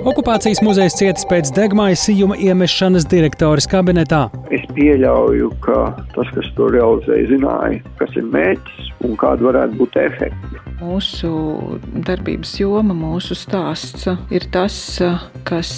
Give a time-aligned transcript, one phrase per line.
[0.00, 4.22] Okupācijas muzejs cietis pēc degmaisījuma iemešanas direktoras kabinetā.
[4.48, 9.98] Es pieļauju, ka tas, kas to realizēja, zināja, kas ir mērķis un kāda varētu būt
[10.00, 10.59] efekti.
[10.80, 11.30] Mūsu
[12.06, 14.76] darbības joma, mūsu stāsts ir tas,
[15.44, 15.72] kas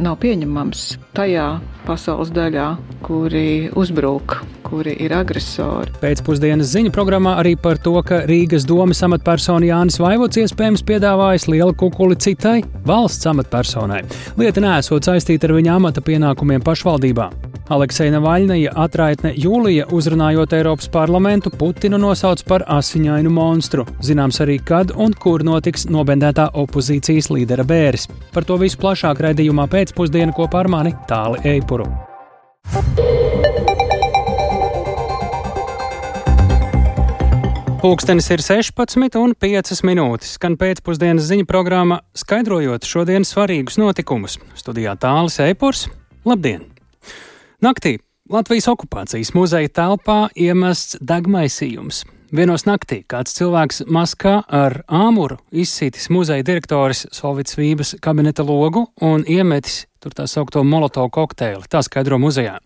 [0.00, 0.84] nav pieņemams
[1.16, 1.48] tajā
[1.88, 2.70] pasaules daļā,
[3.04, 5.92] kuri uzbrūk kuri ir agresori.
[6.02, 11.76] Pēcpusdienas ziņu programmā arī par to, ka Rīgas domas amatpersona Jānis Vaivots iespējams piedāvājis lielu
[11.78, 12.58] kukuli citai
[12.88, 14.04] valsts amatpersonai.
[14.40, 17.30] Lieta nesot saistīta ar viņa amata pienākumiem pašvaldībā.
[17.68, 23.84] Aleksēna Vaļnaja atraitne Jūlija uzrunājot Eiropas parlamentu Putinu nosauc par asiņainu monstru.
[24.00, 28.08] Zināms arī, kad un kur notiks nobendētā opozīcijas līdera bēris.
[28.32, 31.90] Par to visu plašāk raidījumā pēcpusdienu kopā ar mani Tāli Eipuru.
[37.78, 44.40] Pūkstens ir 16,5 minūtes, skan pēcpusdienas ziņu programma, skaidrojot šodienas svarīgus notikumus.
[44.56, 45.86] Studijā tālāk Eipurs.
[46.24, 46.77] Labdien!
[47.58, 47.96] Naktī
[48.30, 52.04] Latvijas okupācijas muzeja telpā iemests degmaisījums.
[52.30, 59.26] Vienos naktī kāds cilvēks maskā ar āmuru izsītis muzeja direktoris Solvits Vības kabineta logu un
[59.26, 61.66] iemetis tur tā saukto molotovu kokteili.
[61.66, 62.60] Tā skaidro muzejā.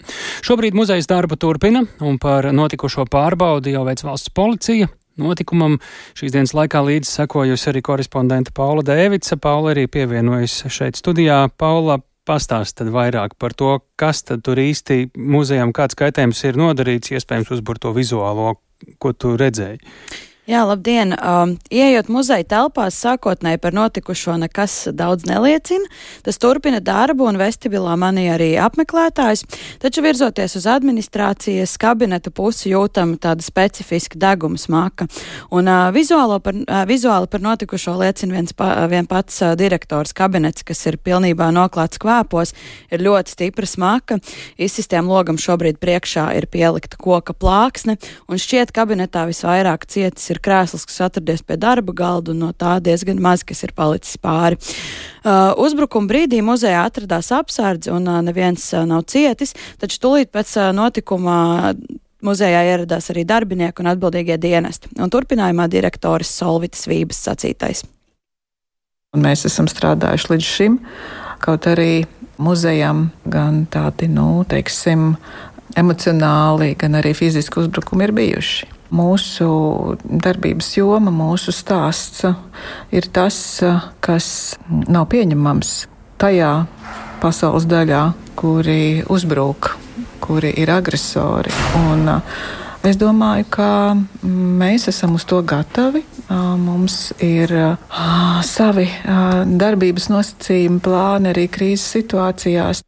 [0.44, 4.92] Šobrīd muzejas darbu turpina, un par notikušo pārbaudi jau veic valsts policija.
[5.16, 5.80] Notikumam
[6.12, 9.40] šīs dienas laikā līdzi sekojusi arī korespondente Paula Dēvica.
[9.40, 11.46] Paula arī pievienojas šeit studijā.
[11.56, 17.14] Paula, pastāst tad vairāk par to, kas tad tur īsti muzejam, kāds kaitējums ir nodarīts,
[17.16, 18.54] iespējams uzbur to vizuālo,
[19.02, 19.82] ko tu redzēji.
[20.42, 21.14] Jā, labdien!
[21.22, 25.86] Um, Iejot muzeja telpās, sākotnēji par notikušo nekas daudz neliecina.
[26.26, 29.44] Tas turpina darbu un vestibilā manī arī apmeklētājs,
[29.78, 35.06] taču virzoties uz administrācijas kabineta pusi jūtam tāda specifiska deguma smaka.
[35.54, 40.66] Un uh, par, uh, vizuāli par notikušo liecina viens pa, vien pats uh, direktors kabinets,
[40.66, 42.50] kas ir pilnībā noklāts kvēpos,
[42.90, 44.18] ir ļoti stipra smaka.
[44.58, 47.94] Izsistiem logam šobrīd priekšā ir pielikta koka plāksne,
[48.26, 52.78] un šķiet kabinetā visvairāk cietis ir krēsls, kas atradies pie darba galda, un no tā
[52.84, 54.58] diezgan maz, kas ir palicis pāri.
[55.22, 60.56] Uh, uzbrukuma brīdī muzejā atradās apsardzi, un uh, neviens uh, nav cietis, taču tūlīt pēc
[60.58, 61.74] uh, notikuma
[62.22, 64.90] muzejā ieradās arī darbinieki un atbildīgie dienesti.
[65.02, 67.84] Un turpinājumā direktoris Solvitas Vības sacītais.
[69.12, 70.78] Un mēs esam strādājuši līdz šim,
[71.44, 72.04] kaut arī
[72.42, 75.12] muzejam gan tādi, nu, teiksim,
[75.78, 78.70] emocionāli, gan arī fiziski uzbrukumi ir bijuši.
[78.92, 79.48] Mūsu
[80.04, 82.26] darbības joma, mūsu stāsts
[82.92, 83.36] ir tas,
[84.04, 84.26] kas
[84.68, 85.70] nav pieņemams
[86.20, 86.52] tajā
[87.22, 88.02] pasaules daļā,
[88.36, 89.70] kuri uzbrūk,
[90.20, 91.54] kuri ir agresori.
[91.86, 92.20] Un,
[92.82, 93.66] Es domāju, ka
[94.26, 96.00] mēs esam uz to gatavi.
[96.58, 97.52] Mums ir
[98.42, 98.88] savi
[99.62, 102.82] darbības nosacījumi, plāni arī krīzes situācijās.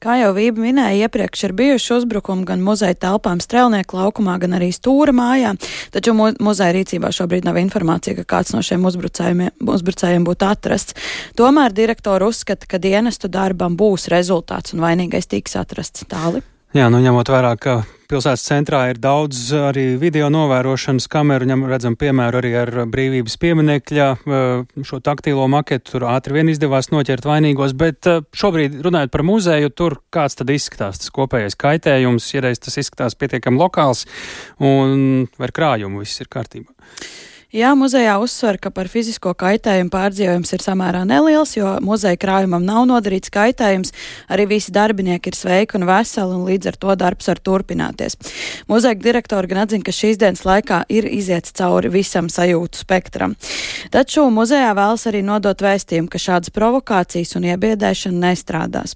[0.00, 4.70] Kā jau Vība minēja, iepriekš ir bijuši uzbrukumi gan muzeja telpām Strelnieku laukumā, gan arī
[4.72, 5.54] Stūra mājā,
[5.92, 10.96] taču mu muzeja rīcībā šobrīd nav informācija, ka kāds no šiem uzbrucējiem būtu atrasts.
[11.36, 16.40] Tomēr direktori uzskata, ka dienestu darbam būs rezultāts un vainīgais tiks atrasts tāli.
[16.70, 17.72] Jā, nu ņemot vērā, ka
[18.06, 24.06] pilsētas centrā ir daudz arī video novērošanas kameru, ņem redzam piemēru arī ar brīvības pieminekļa
[24.86, 28.06] šo taktīlo maketu, tur ātri vien izdevās noķert vainīgos, bet
[28.38, 33.18] šobrīd runājot par muzeju, tur kāds tad izskatās tas kopējais kaitējums, ja reiz tas izskatās
[33.18, 34.04] pietiekami lokāls
[34.62, 36.70] un ar krājumu viss ir kārtībā.
[37.50, 42.84] Jā, muzejā uzsver, ka par fizisko kaitējumu pārdzīvojums ir samērā neliels, jo muzeja krājumam nav
[42.86, 43.90] nodarīts kaitējums.
[44.30, 48.14] Arī visi darbinieki ir sveiki un veseli, un līdz ar to darbs var turpināties.
[48.70, 53.34] Muzeja direktori gan atzina, ka šīs dienas laikā ir iziets cauri visam sajūtu spektram.
[53.90, 58.94] Taču muzejā vēlas arī nodot vēstījumu, ka šādas provokācijas un iebiedēšana nestrādās.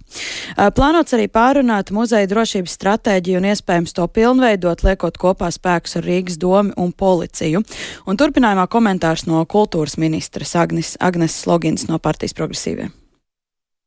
[0.79, 6.39] Plānots arī pārunāt muzeja drošības stratēģiju un iespējams to pilnveidot, liekot kopā spēkus ar Rīgas
[6.39, 7.67] domu un policiju.
[8.07, 12.91] Un Turpinājumā komentārs no kultūras ministras Agnes, Agnes Slogins no partijas progresīviem.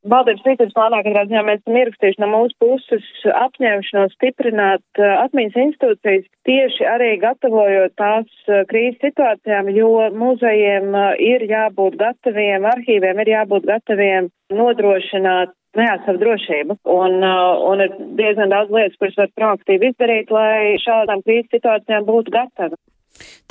[0.09, 3.05] Valdības rīcības plānā katrā ziņā mēs esam ierakstījuši no mūsu puses
[3.43, 11.13] apņemšanos stiprināt uh, atmiņas institūcijas tieši arī gatavojot tās uh, krīzes situācijām, jo muzejiem uh,
[11.21, 16.81] ir jābūt gataviem, arhīviem ir jābūt gataviem nodrošināt jā, savu drošību.
[16.97, 22.33] Un, un ir diezgan daudz lietas, kuras var proaktīvi izdarīt, lai šādām krīzes situācijām būtu
[22.41, 22.81] gatavi.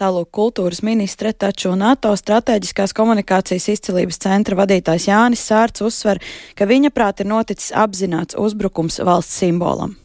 [0.01, 6.23] Tālūk kultūras ministre, taču NATO strateģiskās komunikācijas izcilības centra vadītājs Jānis Sārts uzsver,
[6.57, 9.97] ka viņa prāt ir noticis apzināts uzbrukums valsts simbolam.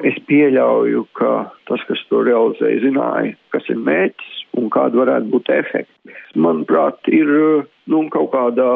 [0.00, 5.50] Es pieļauju, ka tas, kas to realizēja, zināja, kas ir mērķis un kāda varētu būt
[5.52, 6.14] efekti.
[6.40, 7.28] Manuprāt, ir
[7.90, 8.70] nu, kaut kādā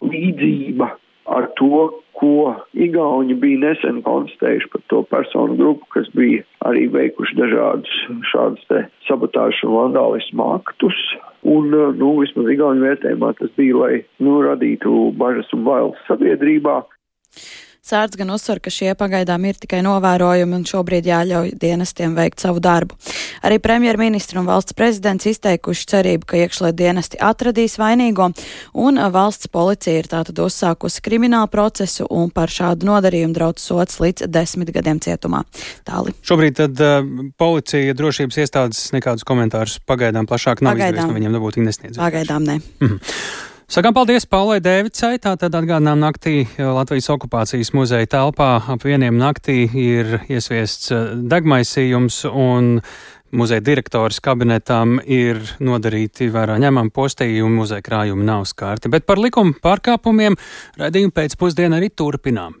[0.00, 0.88] līdzība
[1.36, 7.38] ar to, ko Igauni bija nesen konstatējuši par to personu grupu, kas bija arī veikuši
[7.40, 7.98] dažādus
[8.30, 10.98] šādus te sabotāžu un vandālismu aktus.
[11.42, 16.82] Un, nu, vismaz Igauni vērtējumā tas bija, lai, nu, radītu bažas un bailes sabiedrībā.
[17.82, 22.60] Sārds gan uzsver, ka šie pagaidām ir tikai novērojumi un šobrīd jāļauj dienestiem veikt savu
[22.62, 22.94] darbu.
[23.42, 28.30] Arī premjerministra un valsts prezidents izteikuši cerību, ka iekšliet dienesti atradīs vainīgo,
[28.78, 34.30] un valsts policija ir tātad uzsākusi kriminālu procesu un par šādu nodarījumu draudz sots līdz
[34.30, 35.42] desmit gadiem cietumā.
[35.82, 36.14] Tāli.
[36.22, 37.02] Šobrīd tad uh,
[37.34, 41.02] policija, drošības iestādes nekādus komentārus pagaidām plašāk nav Pagaidām.
[41.02, 41.98] izdarījis, no viņiem dabūt nesniedz.
[41.98, 42.60] Pagaidām ne.
[43.72, 45.14] Sakām paldies Paulai Dēvicai.
[45.24, 52.68] Tātad atgādinām naktī Latvijas okupācijas muzeja telpā ap vieniem naktī ir iesviests eh, degmaisījums un
[53.32, 58.92] muzeja direktors kabinetam ir nodarīti vērā ņemami postījumi, muzeja krājumi nav skārti.
[58.92, 60.36] Bet par likuma pārkāpumiem
[60.76, 62.60] raidījumu pēcpusdienu arī turpinām.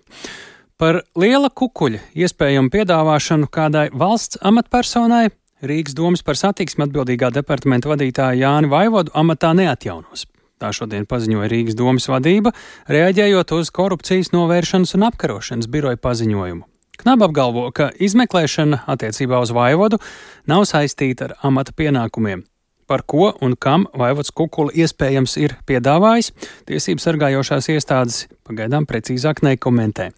[0.80, 5.26] Par liela kukuļa iespējamu piedāvāšanu kādai valsts amatpersonai
[5.60, 10.31] Rīgas domas par satiksmi atbildīgā departamenta vadītāja Jāni Vaivodu amatā neatjaunos.
[10.62, 12.52] Tā šodien paziņoja Rīgas domas vadība,
[12.86, 16.68] reaģējot uz korupcijas novēršanas un apkarošanas biroja paziņojumu.
[17.02, 19.98] Knaba apgalvo, ka izmeklēšana attiecībā uz vaivodu
[20.46, 22.44] nav saistīta ar amata pienākumiem.
[22.86, 26.30] Par ko un kam vaivods Kukula iespējams ir piedāvājis,
[26.70, 30.10] tiesību sargājošās iestādes pagaidām precīzāk nekomentē.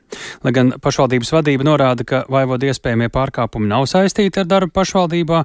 [0.45, 5.45] Lai gan pašvaldības vadība norāda, ka vaivodu iespējamie pārkāpumi nav saistīti ar darbu pašvaldībā,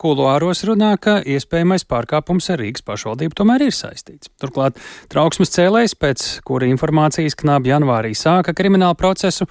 [0.00, 4.30] Kuluāros runā, ka iespējamais pārkāpums ar Rīgas pašvaldību tomēr ir saistīts.
[4.40, 4.78] Turklāt
[5.12, 9.44] trauksmes cēlējs, pēc kura informācijas knābi janvārī sāka kriminālu procesu,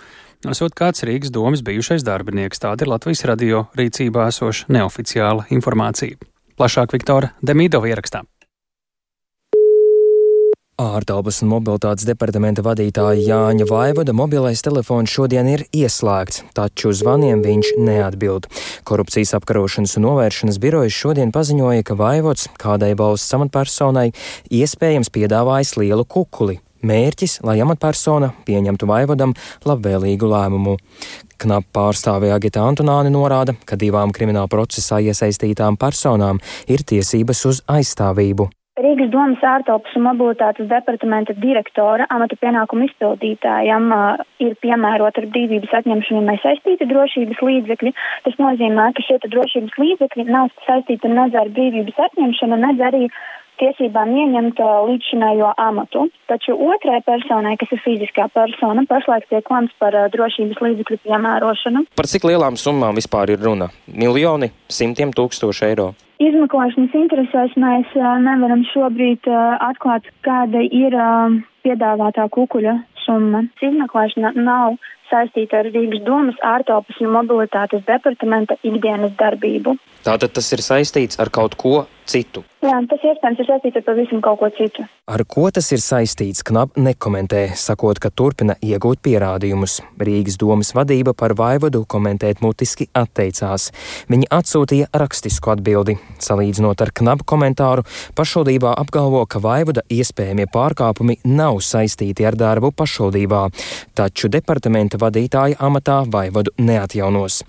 [0.50, 2.64] esot kāds Rīgas domas bijušais darbinieks.
[2.66, 6.18] Tāda ir Latvijas radio rīcībā esoša neoficiāla informācija.
[6.58, 8.26] Plašāk Viktora Demīdova ierakstā.
[10.80, 17.74] Ārtelpas un mobilitātes departamenta vadītāja Jāņa Vaivoda mobilais telefons šodien ir ieslēgts, taču zvaniem viņš
[17.84, 18.48] neatbild.
[18.88, 24.06] Korupcijas apkarošanas un novēršanas birojas šodien paziņoja, ka Vaivods kādai valsts amatpersonai
[24.48, 26.62] iespējams piedāvājis lielu kukuli.
[26.80, 29.34] Mērķis, lai amatpersona pieņemtu Vaivodam
[29.68, 30.78] labvēlīgu lēmumu.
[31.44, 36.40] Knap pārstāvja Agita Antonāni norāda, ka divām krimināla procesā iesaistītām personām
[36.72, 38.48] ir tiesības uz aizstāvību.
[38.80, 45.74] Rīgas domas ārtelpas un mobilitātes departamenta direktora amata pienākumu izpildītājam uh, ir piemērota ar brīvības
[45.82, 47.92] atņemšanu nesaistīti drošības līdzekļi.
[48.28, 53.04] Tas nozīmē, ka šie drošības līdzekļi nav saistīti ar nedz ar brīvības atņemšanu, nedz arī
[53.60, 56.08] tiesībām ieņemt uh, līdzšinējo amatu.
[56.32, 61.90] Taču otrai personai, kas ir fiziskā persona, pašlaik tiek lemts par uh, drošības līdzekļu piemērošanu.
[62.00, 63.74] Par cik lielām summām vispār ir runa?
[63.92, 65.96] Miljoni, simtiem tūkstoši eiro.
[66.20, 72.74] Izmeklēšanas interesēs mēs uh, nevaram šobrīd uh, atklāt, kāda ir uh, piedāvātā kukuļa
[73.06, 73.46] summa.
[73.64, 74.76] Izmeklēšana nav
[75.12, 79.78] saistīta ar Rīgas domas ārtelpas un mobilitātes departamenta ikdienas darbību.
[80.06, 82.44] Tātad tas ir saistīts ar kaut ko citu.
[82.64, 84.84] Jā, tas iespējams ir saistīts ar pavisam kaut ko citu.
[85.10, 89.78] Ar ko tas ir saistīts, Knap nekomentē, sakot, ka turpina iegūt pierādījumus.
[90.02, 93.70] Rīgas domas vadība par vaivodu komentēt mutiski atteicās.
[94.12, 95.96] Viņi atsūtīja rakstisku atbildi.
[96.20, 97.86] Salīdzinot ar Knap komentāru,
[98.18, 103.46] pašvaldībā apgalvo, ka vaivoda iespējamie pārkāpumi nav saistīti ar darbu pašvaldībā,
[103.96, 107.44] taču departamenta vadītāja amatā vaivodu neatjaunos.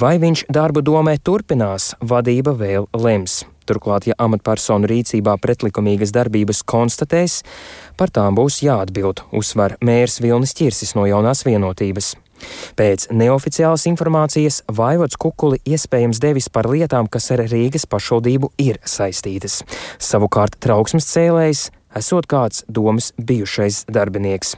[0.00, 3.42] Vai viņš darbu domē turpinās, vadība vēl lems.
[3.68, 7.42] Turklāt, ja amatpersonu rīcībā pretlikumīgas darbības konstatēs,
[7.96, 12.16] par tām būs jāatbild, uzsver mērs Vilnis Čirsis no jaunās vienotības.
[12.78, 19.60] Pēc neoficiālas informācijas Vaivots Kukuli iespējams devis par lietām, kas ar Rīgas pašvaldību ir saistītas.
[20.02, 21.68] Savukārt trauksmes cēlējs
[21.98, 24.56] esot kāds domas bijušais darbinieks.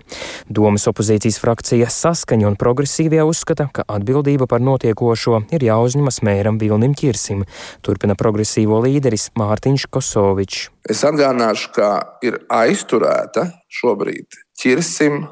[0.48, 6.96] Domas opozīcijas frakcija saskaņa un progresīvie uzskata, ka atbildība par notiekošo ir jāuzņemas mēram Vilnim
[6.98, 7.44] Čirsim,
[7.84, 10.68] turpina progresīvo līderis Mārtiņš Kosovičs.
[10.90, 11.88] Es atgādināšu, ka
[12.26, 15.24] ir aizturēta šobrīd Čirsim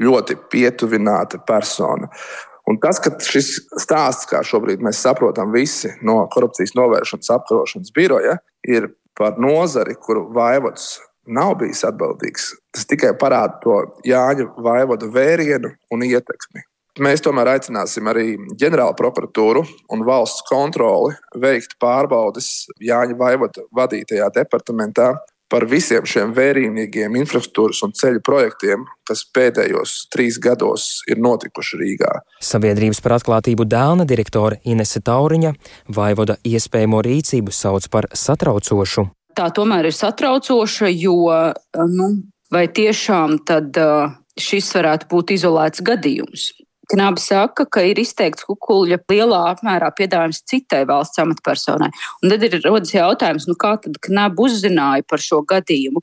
[0.00, 2.08] ļoti pietuvināta persona.
[2.70, 8.36] Un tas, ka šis stāsts, kā šobrīd mēs saprotam visi no korupcijas novēršanas apkarošanas biroja,
[8.68, 11.00] ir par nozari, kuru vaivots
[11.30, 12.50] nav bijis atbildīgs.
[12.74, 16.66] Tas tikai parāda to Jāņa vaivodu vērienu un ietekmi.
[17.00, 19.62] Mēs tomēr aicināsim arī ģenerālu prokuratūru
[19.94, 25.12] un valsts kontroli veikt pārbaudes Jāņa vaivoda vadītajā departamentā
[25.50, 32.12] par visiem šiem vērienīgiem infrastruktūras un ceļu projektiem, kas pēdējos trīs gados ir notikuši Rīgā.
[32.42, 35.54] Sabiedrības par atklātību dēlna direktore Inese Tauriņa
[35.96, 39.08] vaivoda iespējamo rīcību sauc par satraucošu
[39.40, 41.16] tā tomēr ir satraucoša, jo
[41.96, 42.08] nu,
[42.52, 43.76] vai tiešām tad
[44.40, 46.50] šis varētu būt izolēts gadījums.
[46.90, 51.90] Knāba saka, ka ir izteikts kukuļa lielā apmērā piedāvājums citai valsts amatpersonai.
[52.24, 56.02] Un tad ir rodas jautājums, nu kā tad Knāba uzzināja par šo gadījumu?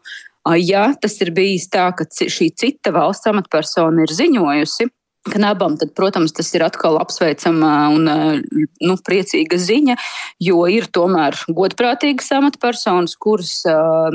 [0.64, 4.88] Ja tas ir bijis tā, ka šī cita valsts amatpersona ir ziņojusi,
[5.28, 9.98] Knabam, tad, protams, tas ir atkal apsveicama un nu, priecīga ziņa,
[10.40, 13.52] jo ir tomēr godprātīgas amatpersonas, kuras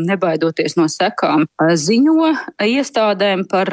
[0.01, 2.31] nebaidoties no sekām ziņo
[2.65, 3.69] iestādēm par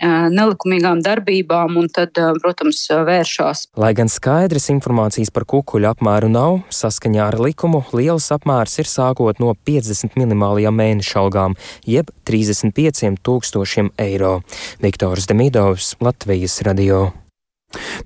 [0.00, 3.66] nelikumīgām darbībām un tad, protams, vēršās.
[3.80, 9.42] Lai gan skaidras informācijas par kukuļu apmēru nav, saskaņā ar likumu liels apmērs ir sākot
[9.42, 14.38] no 50 minimālajām mēneša algām, jeb 35 tūkstošiem eiro.
[14.80, 16.69] Viktors Demidovs, Latvijas radio.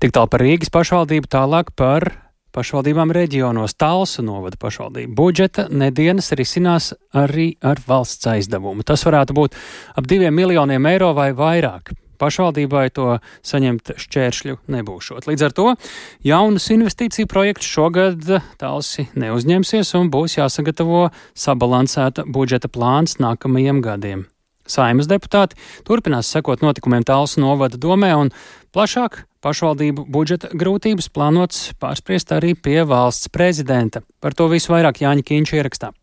[0.01, 2.11] Tik tālu par Rīgas pašvaldību, tālāk par
[2.55, 3.75] pašvaldībām reģionos.
[3.79, 8.85] Talsu novada pašvaldību budžeta nedēļas risinās arī ar valsts aizdevumu.
[8.87, 9.57] Tas varētu būt
[9.95, 11.95] ap diviem miljoniem eiro vai vairāk.
[12.15, 15.25] Pašvaldībai to saņemt šķēršļu nebūšot.
[15.27, 15.65] Līdz ar to
[16.23, 18.29] jaunus investīciju projektus šogad
[18.61, 24.23] Talsi neuzņemsies un būs jāsagatavo sabalansēta budžeta plāns nākamajiem gadiem.
[24.65, 28.31] Saimas deputāti turpinās sekot notikumiem Tāls novada domē un
[28.75, 34.01] plašāk pašvaldību budžeta grūtības plānots pārspriest arī pie valsts prezidenta.
[34.19, 35.93] Par to visu vairāk Jāņa Kīņš ierakstā.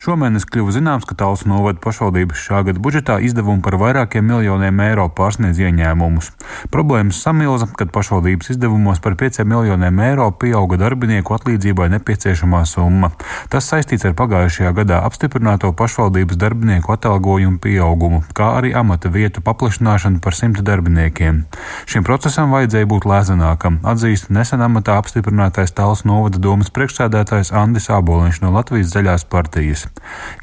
[0.00, 5.02] Šomēnes kļuva zināms, ka Talsu novada pašvaldības šā gada budžetā izdevumi par vairākiem miljoniem eiro
[5.12, 6.30] pārsniedz ieņēmumus.
[6.72, 13.10] Problēmas samilza, kad pašvaldības izdevumos par 5 miljoniem eiro pieauga darbinieku atlīdzībai nepieciešamā summa.
[13.52, 20.24] Tas saistīts ar pagājušajā gadā apstiprināto pašvaldības darbinieku atalgojumu pieaugumu, kā arī amata vietu paplašināšanu
[20.24, 21.44] par simtu darbiniekiem.
[21.84, 28.40] Šim procesam vajadzēja būt lēzanākam, atzīst nesen amatā apstiprinātais Talsu novada domas priekšsēdētājs Andis Āboliņš
[28.46, 29.89] no Latvijas zaļās partijas.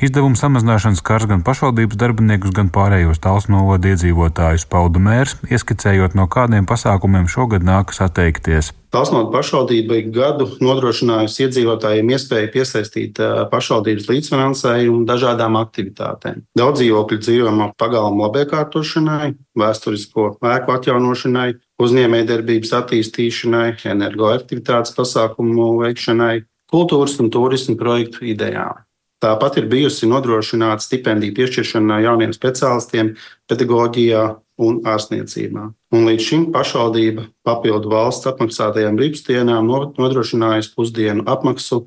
[0.04, 6.28] Izdevumu samazināšanas skars gan pašvaldības darbiniekus, gan pārējos tāls novada iedzīvotājus pauda mērs, ieskicējot, no
[6.32, 8.72] kādiem pasākumiem šogad nākas atteikties.
[8.94, 13.20] Talsnota pašvaldība ik gadu nodrošinājusi iedzīvotājiem iespēju piesaistīt
[13.52, 16.46] pašvaldības līdzfinansējumu dažādām aktivitātēm.
[16.58, 21.50] Daudz dzīvokļu dzīvojamā pagalma labiekārtošanai, vēsturisko ēku atjaunošanai,
[21.84, 26.36] uzņēmējdarbības attīstīšanai, energoefektivitātes pasākumu veikšanai,
[26.72, 28.87] kultūras un turismu projektu idejām.
[29.24, 33.16] Tāpat ir bijusi nodrošināta stipendiju piešķiršana jauniem speciālistiem
[33.50, 34.26] pedagoģijā
[34.62, 35.64] un ārstniecībā.
[35.94, 41.84] Un līdz šim pašvaldība papildu valsts apmaksātajām brīvdienām nodrošinājusi pusdienu apmaksu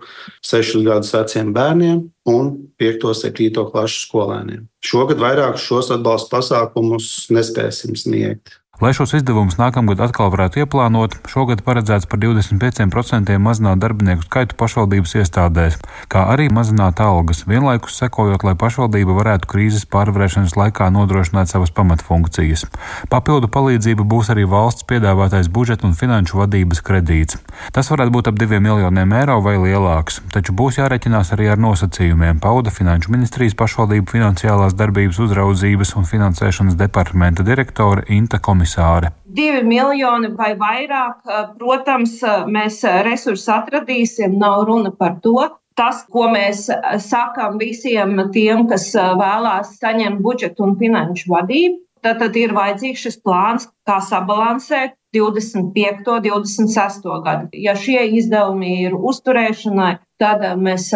[0.47, 4.65] 6 gadus veciem bērniem un 5-7 klašu skolēniem.
[4.87, 8.61] Šogad vairāk šos atbalsta pasākumus nespēsim sniegt.
[8.81, 15.19] Lai šos izdevumus nākamgad atkal varētu ieplānot, šogad paredzēts par 25% mazināt darbinieku skaitu pašvaldības
[15.21, 15.75] iestādēs,
[16.09, 22.65] kā arī mazināt algas, vienlaikus sekojot, lai pašvaldība varētu krīzes pārvarēšanas laikā nodrošināt savas pamatfunkcijas.
[23.13, 27.37] Papildu palīdzība būs arī valsts piedāvātais budžeta un finanšu vadības kredīts.
[27.77, 32.41] Tas varētu būt ap 2 miljoniem eiro vai lielāks, taču būs jāreķinās arī ar nosacījumiem,
[32.41, 39.13] pauda Finanšu ministrijas pašvaldību finansiālās darbības uzraudzības un finansēšanas departamenta direktore Inta Komisija komisāre.
[39.25, 41.23] Divi miljoni vai vairāk,
[41.59, 45.49] protams, mēs resursus atradīsim, nav runa par to.
[45.77, 52.37] Tas, ko mēs sakām visiem tiem, kas vēlās saņemt budžetu un finanšu vadību, tad, tad
[52.37, 56.05] ir vajadzīgs šis plāns, kā sabalansēt 25.
[56.11, 57.09] un 26.
[57.25, 57.49] gadu.
[57.55, 60.91] Ja šie izdevumi ir uzturēšanai, tad mēs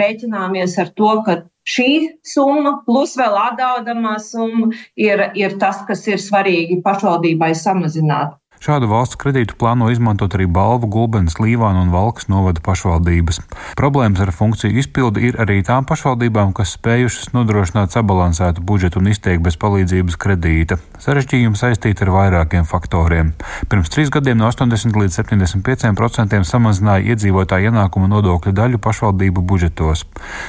[0.00, 1.90] rēķināmies ar to, ka šī
[2.24, 8.37] summa plus vēl atdodamā summa ir, ir tas, kas ir svarīgi pašvaldībai samazināt.
[8.58, 13.38] Šādu valsts kredītu plāno izmantot arī Balvu, Gulbens, Līvānu un Valkas novada pašvaldības.
[13.78, 19.44] Problēmas ar funkciju izpildi ir arī tām pašvaldībām, kas spējušas nodrošināt sabalansētu budžetu un izteikt
[19.46, 20.80] bez palīdzības kredīta.
[20.98, 23.30] Sarežģījumi saistīti ar vairākiem faktoriem.
[23.70, 30.02] Pirms trīs gadiem no 80 līdz 75% samazināja iedzīvotāju ienākumu nodokļu daļu pašvaldību budžetos.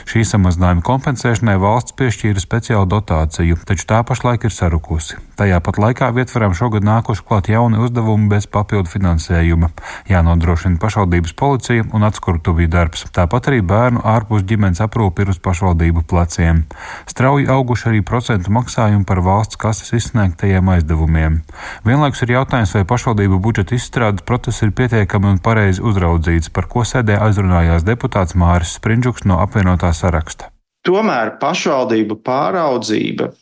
[0.10, 5.22] Šī samazinājuma kompensēšanai valsts piešķīra speciālu dotāciju, taču tā pašlaik ir sarukusi.
[5.40, 9.70] Tajā pat laikā vietvaram šogad nākuši klāt jauni uzdevumi uzdevumu bez papildu finansējuma.
[10.10, 13.06] Jānodrošina pašvaldības policija un atskurtuvju darbs.
[13.12, 16.64] Tāpat arī bērnu ārpus ģimenes aprūpi ir uz pašvaldību pleciem.
[17.10, 21.42] Strauji auguši arī procentu maksājumi par valsts kases izsniegtajiem aizdevumiem.
[21.86, 26.86] Vienlaikus ir jautājums, vai pašvaldību budžeta izstrādes process ir pietiekami un pareizi uzraudzīts, par ko
[26.88, 30.54] sēdē aizrunājās deputāts Māris Sprindžuks no apvienotā saraksta.
[30.88, 33.34] Tomēr pašvaldību pāraudzība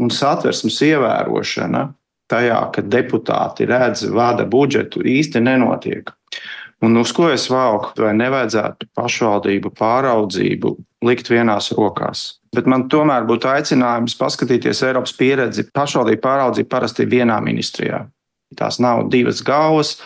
[0.00, 1.84] un satversmes ievērošana
[2.30, 6.12] tajā, ka deputāti redz, vada budžetu, īsti nenotiek.
[6.84, 10.74] Un uz ko es valku, vai nevajadzētu pašvaldību pāraudzību
[11.08, 12.26] likt vienās rokās?
[12.56, 15.66] Bet man tomēr būtu aicinājums paskatīties Eiropas pieredzi.
[15.76, 18.04] Pašvaldība pāraudzība parasti ir vienā ministrijā.
[18.56, 19.96] Tās nav divas galvas,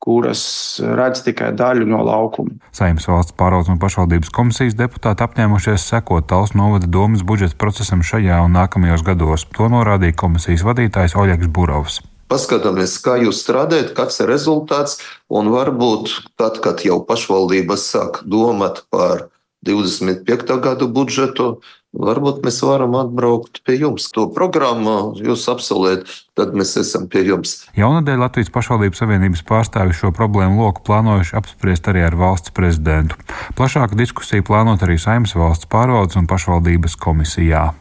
[0.00, 0.42] kuras
[0.80, 2.56] redz tikai daļu no laukuma.
[2.76, 8.40] Saimnes valsts pāraudzes un pašvaldības komisijas deputāti apņēmušies sekot Tals novada domas budžeta procesam šajā
[8.46, 9.44] un nākamajos gados.
[9.56, 12.00] To norādīja komisijas vadītājs Oļegs Burovs.
[12.30, 18.84] Paskatāmies, kā jūs strādājat, kāds ir rezultāts, un varbūt tad, kad jau pašvaldības sāk domāt
[18.94, 19.26] par
[19.66, 20.56] 25.
[20.62, 21.48] gadu budžetu,
[21.90, 24.06] Varbūt mēs varam atbraukt pie jums.
[24.14, 26.06] To programmu jūs apsolējat,
[26.38, 27.56] tad mēs esam pie jums.
[27.78, 33.18] Jaunadēļ Latvijas pašvaldības savienības pārstāvi šo problēmu loku plānojuši apspriest arī ar valsts prezidentu.
[33.58, 37.72] Plašāku diskusiju plānot arī Saimnes valsts pārvaldes un pašvaldības komisijā.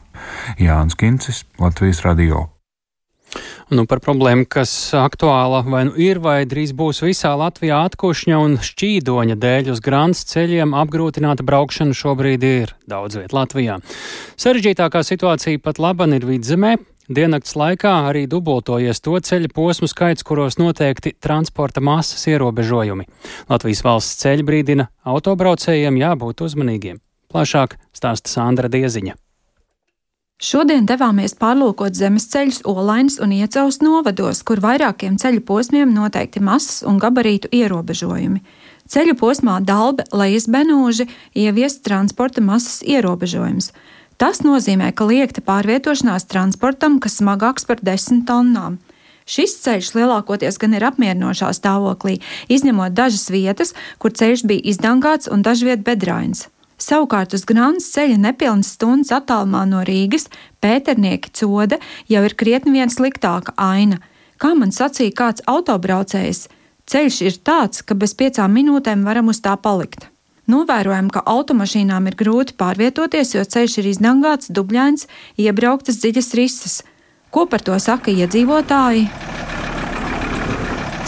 [0.57, 2.47] Jānis Kincis, Latvijas radio.
[3.69, 8.55] Nu, par problēmu, kas aktuāla vai nu ir, vai drīz būs visā Latvijā atkušņa un
[8.65, 13.77] šķīdoņa dēļ uz grāns ceļiem apgrūtināta braukšana šobrīd ir daudz viet Latvijā.
[14.41, 16.77] Sarežģītākā situācija pat laban ir vidzemē.
[17.09, 23.07] Diennakts laikā arī dubultojies to ceļu posmu skaits, kuros noteikti transporta masas ierobežojumi.
[23.49, 27.01] Latvijas valsts ceļa brīdina autobraucējiem jābūt uzmanīgiem.
[27.33, 29.17] Plašāk stāsta Sandra Dieziņa.
[30.39, 36.77] Šodien devāmies pārlūkot zemes ceļus Olainas un Iecavas novados, kur vairākiem ceļu posmiem noteikti masas
[36.87, 38.39] un gabarītu ierobežojumi.
[38.87, 43.73] Ceļu posmā Dalbe, Lejas Benūži ieviest transporta masas ierobežojums.
[44.15, 48.77] Tas nozīmē, ka liekta pārvietošanās transportam, kas smagāks par 10 tonnām.
[49.27, 55.43] Šis ceļš lielākoties gan ir apmierinošā stāvoklī, izņemot dažas vietas, kur ceļš bija izdangāts un
[55.43, 56.47] dažviet bedrains.
[56.79, 60.29] Savukārt uz Grānas ceļa nepilnas stundas attālumā no Rīgas
[60.63, 63.99] pēternieki code jau ir krietni vien sliktāka aina.
[64.39, 66.45] Kā man sacīja kāds autobraucējs,
[66.87, 70.07] ceļš ir tāds, ka bez piecām minūtēm varam uz tā palikt.
[70.49, 75.05] Novērojam, ka automašīnām ir grūti pārvietoties, jo ceļš ir izdangāts, dubļains,
[75.37, 76.79] iebrauktas dziļas rises.
[77.29, 79.58] Ko par to saka iedzīvotāji?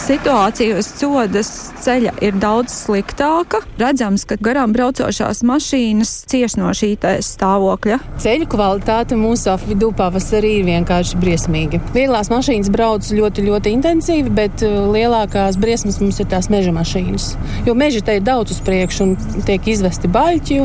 [0.01, 1.49] Situācija uz sodas
[1.83, 3.59] ceļa ir daudz sliktāka.
[3.77, 7.99] Redzams, ka garām braucošās mašīnas cieš no šī stāvokļa.
[8.21, 11.81] Ceļu kvalitāte mūsu apvidū pavasarī ir vienkārši briesmīga.
[11.93, 17.29] Vieglās mašīnas brauc ļoti, ļoti intensīvi, bet uh, lielākās briesmas mums ir tās meža mašīnas.
[17.69, 19.13] Jo meži te ir daudz uz priekšu un
[19.45, 20.59] tiek izvesti baļķi.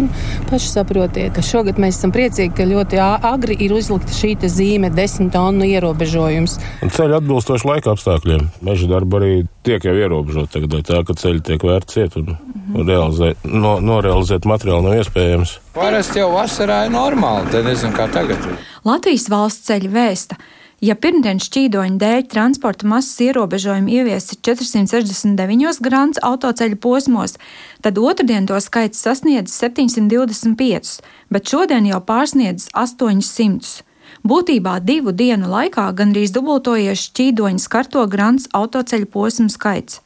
[0.48, 5.34] Paši saprotiet, ka šogad mēs esam priecīgi, ka ļoti agri ir uzlikta šī zīme, desmit
[5.37, 6.58] tonu ierobežojums.
[6.96, 8.48] Ceļi atbilstoši laika apstākļiem.
[8.64, 9.25] Meža darba arī
[9.66, 12.34] tiek jau ierobežota tagad, tā ka ceļi tiek vērts ciet un,
[12.74, 15.56] un realizēt, no, norealizēt materiālu nav iespējams.
[15.76, 18.46] Parasti jau vasarā ir normāli, tad nezinu, kā tagad.
[18.86, 20.38] Latvijas valsts ceļa vēsta.
[20.84, 27.38] Ja pirmdienas šķīdoņa dēļ transporta masas ierobežojumi ieviesti 469 grāmatas autoceļu posmos,
[27.80, 30.98] tad otrdien to skaits sasniedz 725,
[31.32, 33.86] bet šodien jau pārsniedz 800.
[34.26, 40.00] Būtībā divu dienu laikā gandrīz dubultojies šķīdoņa skarto grants autoceļu posmu skaits.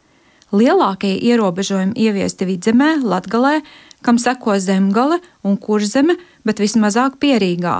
[0.53, 3.61] Lielākie ierobežojumi ieviesti vidzemē, Latgalē,
[4.05, 7.77] kam seko zemgale un kurzeme, bet vismazāk pierīgā.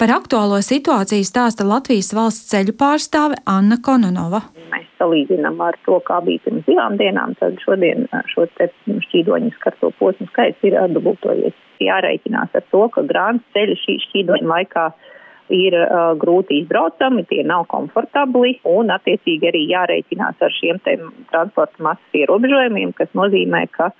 [0.00, 4.46] Par aktuālo situāciju stāsta Latvijas valsts ceļu pārstāve Anna Kononova.
[4.72, 10.30] Mēs salīdzinām ar to, kā bija pirms divām dienām, tad šodien šo šķīdoņu skarto posmu
[10.30, 11.58] skaits ir dubultojies.
[11.84, 15.12] Jāreikinās ar to, ka grāns ceļi šī šķīdoņa laikā ir
[15.50, 22.94] uh, grūti izbraucami, tie nav komfortabli un attiecīgi arī jārēķinās ar šiem transporta masas ierobežojumiem,
[22.98, 23.92] kas nozīmē, ka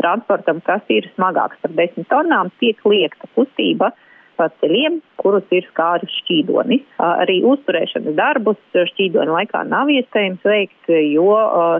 [0.00, 3.92] transportam, kas ir smagāks par 10 tonnām, tiek liekta kustība
[4.34, 6.82] pa ceļiem, kurus ir skāris šķīdonis.
[6.98, 11.36] Arī uzturēšanas darbus šķīdoni laikā nav iespējams veikt, jo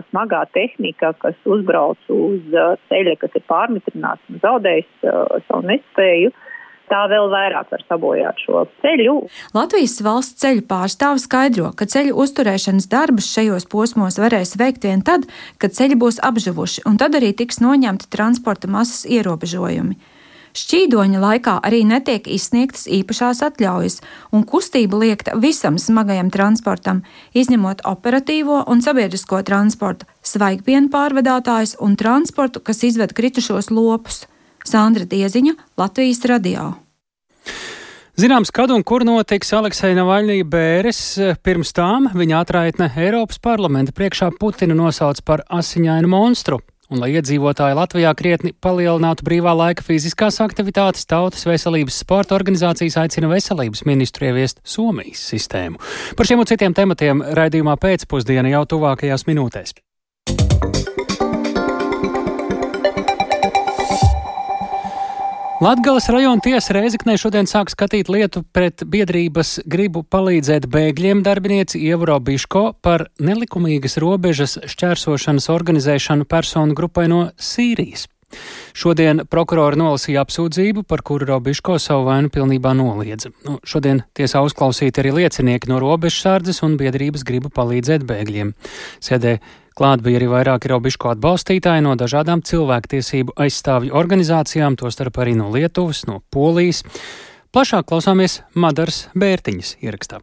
[0.07, 2.55] smagā tehnika, kas uzbrauc uz
[2.87, 5.03] ceļa, kas ir pārmitrināts un zaudējis
[5.49, 6.54] savu nespēju, uh,
[6.91, 9.15] tā vēl vairāk var sabojāt šo ceļu.
[9.57, 15.27] Latvijas valsts ceļu pārstāvis skaidro, ka ceļu uzturēšanas darbus šajos posmos varēs veikt vien tad,
[15.61, 19.97] kad ceļi būs apžuvuši, un tad arī tiks noņemti transporta masas ierobežojumi.
[20.55, 23.97] Šķīdoņa laikā arī netiek izsniegtas īpašās atļaujas,
[24.31, 27.01] un kustība liekta visam smagajam transportam,
[27.35, 34.23] izņemot operatīvo un sabiedrisko transportu, svaigpienu pārvadātājus un transportu, kas izved kritušos lopus.
[34.65, 36.73] Sandra Dieziņa, Latvijas radio.
[38.15, 40.99] Zināms, kad un kur notiks Aleksēna Navaļnija bēres,
[41.43, 46.61] pirms tām viņa atraitne Eiropas parlamenta priekšā Putinu nosauc par asiņainu monstru.
[46.85, 53.31] Un, lai iedzīvotāji Latvijā krietni palielinātu brīvā laika fiziskās aktivitātes, Tautas veselības sporta organizācijas aicina
[53.31, 55.81] veselības ministru ieviest Somijas sistēmu.
[56.15, 59.75] Par šiem un citiem tematiem raidījumā pēcpusdienā jau tuvākajās minūtēs.
[65.63, 72.17] Latgales rajona tiesa Reizeknē šodien sāk skatīt lietu pret biedrības gribu palīdzēt bēgļiem darbinieci Ievro
[72.19, 78.09] Biško par nelikumīgas robežas šķērsošanas organizēšanu personu grupai no Sīrijas.
[78.75, 83.31] Šodien prokurori nolasīja apsūdzību, par kuru Robiško savu vainu pilnībā noliedza.
[83.47, 88.51] Nu, šodien tiesā uzklausīti arī liecinieki no robežsardzes un biedrības gribu palīdzēt bēgļiem.
[88.99, 89.37] Sēdē
[89.75, 96.05] Klāt bija arī vairāki Robiško atbalstītāji no dažādām cilvēktiesību aizstāvju organizācijām, tostarp arī no Lietuvas,
[96.07, 96.85] no Polijas.
[97.51, 100.21] Plašāk klausāmies Madaras Bērtiņas ierakstā.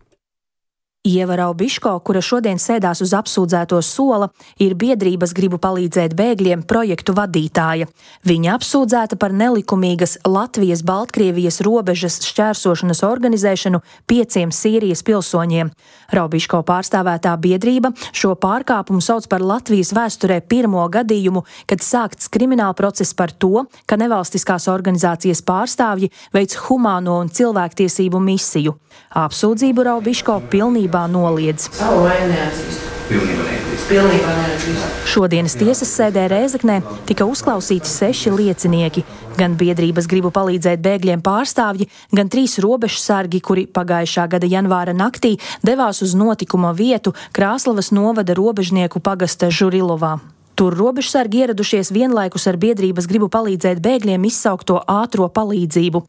[1.03, 4.29] Ieva Raubiško, kura šodien sēdās uz apsūdzēto sola,
[4.63, 7.89] ir biedrības gribu palīdzēt bēgļiem projektu vadītāja.
[8.23, 15.73] Viņa apsūdzēta par nelikumīgas Latvijas-Baltkrievijas robežas šķērsošanas organizēšanu pieciem Sīrijas pilsoņiem.
[16.15, 23.11] Raubiško pārstāvētā biedrība šo pārkāpumu sauc par Latvijas vēsturē pirmo gadījumu, kad sākts krimināla process
[23.11, 28.79] par to, ka nevalstiskās organizācijas pārstāvji veic humāno un cilvēktiesību misiju.
[29.13, 31.69] Apsūdzību Raubiško pilnībā pilnībā noliedz.
[31.73, 32.81] Savu vainu neatzīst.
[33.09, 33.89] Pilnībā neatzīst.
[33.91, 34.85] Pilnībā neatzīst.
[35.13, 39.05] Šodienas tiesas sēdē Rēzaknē tika uzklausīti seši liecinieki-
[39.41, 46.03] gan biedrības gribu palīdzēt bēgļiem pārstāvji, gan trīs robežsargi, kuri pagājušā gada janvāra naktī devās
[46.03, 50.21] uz notikuma vietu Krāslavas novada robežnieku pagasta Žurilovā.
[50.55, 56.03] Tur robežsargi ieradušies vienlaikus ar biedrības gribu palīdzēt bēgļiem izsaukto ātro palīdzību.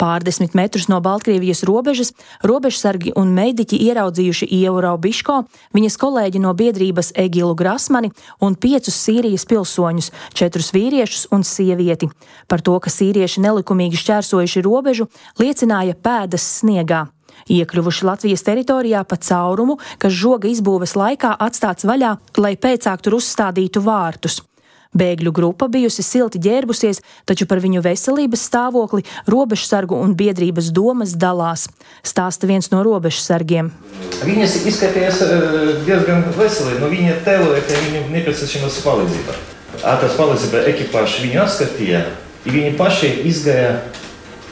[0.00, 2.14] Pārdesmit metrus no Baltkrievijas robežas
[2.48, 5.36] robežsargi un mediķi ieraudzījuši Ievu Raubiško,
[5.76, 8.08] viņas kolēģi no biedrības Egilu Grasmani
[8.40, 12.08] un piecus Sīrijas pilsoņus, četrus vīriešus un sievieti.
[12.48, 15.10] Par to, ka sīrieši nelikumīgi šķērsojuši robežu,
[15.42, 17.10] liecināja pēdas sniegā
[17.48, 23.84] iekļuvuši Latvijas teritorijā pa caurumu, kas žoga izbūves laikā atstāts vaļā, lai pēcāk tur uzstādītu
[23.86, 24.42] vārtus.
[24.90, 31.68] Bēgļu grupa bijusi silti ģērbusies, taču par viņu veselības stāvokli robežsargu un biedrības domas dalās.
[32.02, 33.70] Stāsta viens no robežsargiem.
[34.26, 35.46] Viņas izskatījās eh,
[35.86, 39.38] diezgan veseli, no viņa tēloja, ka viņam nepieciešamas palīdzība.
[39.94, 42.02] Ātras palīdzība ekipāžu viņu atskatīja,
[42.50, 43.76] viņi paši izgāja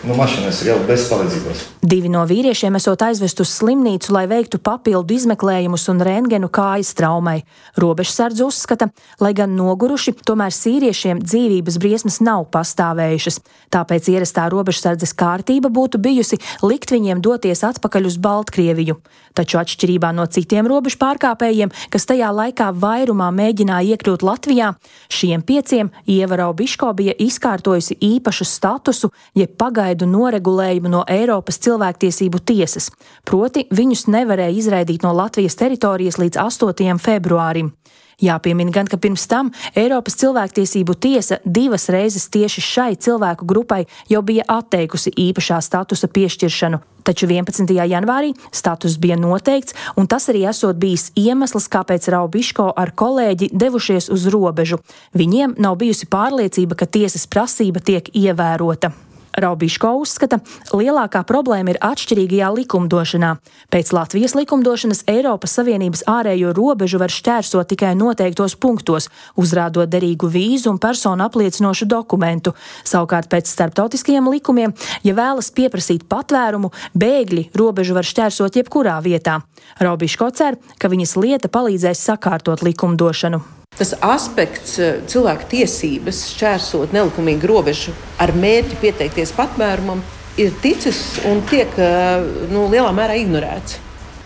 [0.07, 1.63] no mašīnas jau bez palīdzības.
[1.89, 7.41] Divi no vīriešiem esot aizvest uz slimnīcu, lai veiktu papildu izmeklējumus un rentgenu kājas traumai.
[7.81, 8.91] Robežsardze uzskata,
[9.23, 13.41] lai gan noguruši, tomēr sīriešiem dzīvības briesmas nav pastāvējušas.
[13.75, 18.99] Tāpēc ierastā robežsardzes kārtība būtu bijusi likt viņiem doties atpakaļ uz Baltkrieviju.
[19.39, 24.73] Taču atšķirībā no citiem robežu pārkāpējiem, kas tajā laikā vairumā mēģināja iekļūt Latvijā,
[25.15, 32.91] šiem pieciem Ievarau Biško bija izkārtojusi īpašu statusu, jeb pagaidu noregulējumu no Eiropas cilvēktiesību tiesas,
[33.25, 36.99] proti viņus nevarēja izraidīt no Latvijas teritorijas līdz 8.
[36.99, 37.73] februārim.
[38.19, 44.25] Jāpiemina gan, ka pirms tam Eiropas cilvēktiesību tiesa divas reizes tieši šai cilvēku grupai jau
[44.27, 46.83] bija atteikusi īpašā statusa piešķiršanu.
[47.07, 47.71] Taču 11.
[47.79, 54.11] janvārī status bija noteikts, un tas arī esot bijis iemesls, kāpēc Raubiško ar kolēģi devušies
[54.11, 54.83] uz robežu.
[55.15, 58.91] Viņiem nav bijusi pārliecība, ka tiesas prasība tiek ievērota.
[59.39, 60.41] Raubiško uzskata,
[60.75, 63.35] lielākā problēma ir atšķirīgajā likumdošanā.
[63.71, 69.07] Pēc Latvijas likumdošanas Eiropas Savienības ārējo robežu var šķērsot tikai noteiktos punktos,
[69.39, 72.55] uzrādot derīgu vīzu un personu apliecinošu dokumentu.
[72.83, 74.75] Savukārt pēc starptautiskajiem likumiem,
[75.07, 79.39] ja vēlas pieprasīt patvērumu, bēgļi robežu var šķērsot jebkurā vietā.
[79.79, 83.58] Raubiško cer, ka viņas lieta palīdzēs sakārtot likumdošanu.
[83.79, 90.03] Tas aspekts, eh, cilvēka tiesības šķērsot nelikumīgu robežu ar mērķi pieteikties patvērumam,
[90.39, 93.79] ir ticis un tiek eh, nu, lielā mērā ignorēts.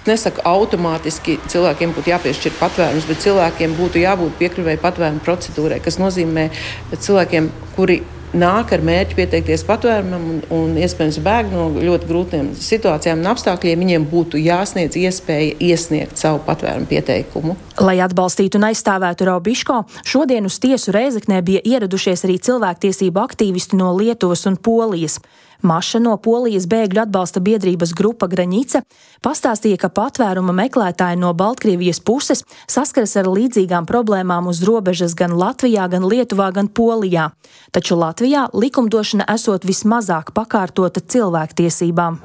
[0.08, 6.48] Nesaku automātiski cilvēkiem būtu jāpiešķir patvērums, bet cilvēkiem būtu jābūt piekļuvēji patvērumu procedūrai, kas nozīmē
[6.96, 8.00] cilvēkiem, kuri
[8.36, 13.84] nāk ar mērķi pieteikties patvērumam un, un iespējams bēg no ļoti grūtiem situācijām un apstākļiem,
[13.84, 17.56] viņiem būtu jāsniedz iespēja iesniegt savu patvērumu pieteikumu.
[17.82, 23.92] Lai atbalstītu un aizstāvētu Raubiško, šodien uz tiesu Reizeknē bija ieradušies arī cilvēktiesību aktīvisti no
[23.96, 25.20] Lietuvas un Polijas.
[25.62, 28.83] Maša no Polijas bēgļu atbalsta biedrības grupa Graņica
[29.22, 35.87] pastāstīja, ka patvēruma meklētāji no Baltkrievijas puses saskaras ar līdzīgām problēmām uz robežas gan Latvijā,
[35.92, 37.31] gan Lietuvā, gan Polijā.
[37.72, 42.20] Taču Latvijā likumdošana esot vismazāk pakārtota cilvēktiesībām.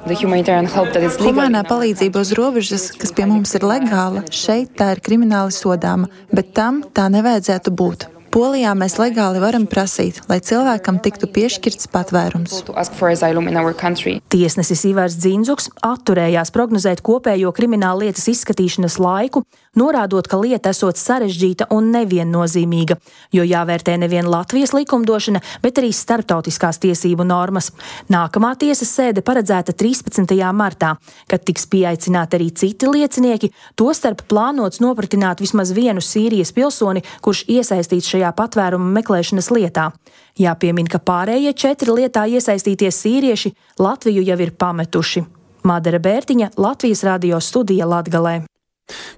[1.22, 6.54] Humānā palīdzība uz robežas, kas pie mums ir legāla, šeit tā ir krimināli sodāma, bet
[6.58, 8.10] tam tā nevajadzētu būt.
[8.28, 12.58] Polijā mēs legāli varam prasīt, lai cilvēkam tiktu piešķirts patvērums.
[14.28, 19.44] Tiesnesis Ivars Dzinzuks atturējās prognozēt kopējo krimināla lietas izskatīšanas laiku,
[19.78, 22.98] norādot, ka lieta esot sarežģīta un neviennozīmīga,
[23.34, 27.70] jo jāvērtē nevien Latvijas likumdošana, bet arī starptautiskās tiesību normas.
[28.12, 30.34] Nākamā tiesas sēde paredzēta 13.
[30.52, 30.96] martā,
[31.30, 38.10] kad tiks pieaicināti arī citi liecinieki, tostarp plānots nopratināt vismaz vienu Sīrijas pilsoni, kurš iesaistīts
[38.12, 39.90] šajā patvēruma meklēšanas lietā.
[40.38, 45.24] Jāpiemina, ka pārējie četri lietā iesaistītie sīrieši Latviju jau ir pametuši.
[45.66, 48.38] Madara Bērtiņa, Latvijas radio studija Latgalē.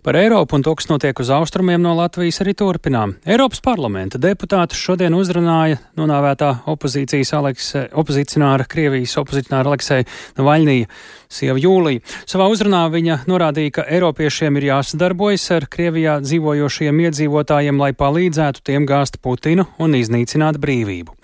[0.02, 3.14] Par Eiropu un to, kas notiek uz austrumiem no Latvijas, arī turpinām.
[3.28, 10.06] Eiropas parlamenta deputātus šodien uzrunāja nonāvētā opozīcijas Alekse, opozicionāra, Krievijas opozicionāra Aleksei
[10.38, 10.90] Navaļnija
[11.30, 12.02] sieva Jūlija.
[12.28, 18.86] Savā uzrunā viņa norādīja, ka Eiropiešiem ir jāsadarbojas ar Krievijā dzīvojošiem iedzīvotājiem, lai palīdzētu tiem
[18.90, 21.14] gāzt Putinu un iznīcināt brīvību.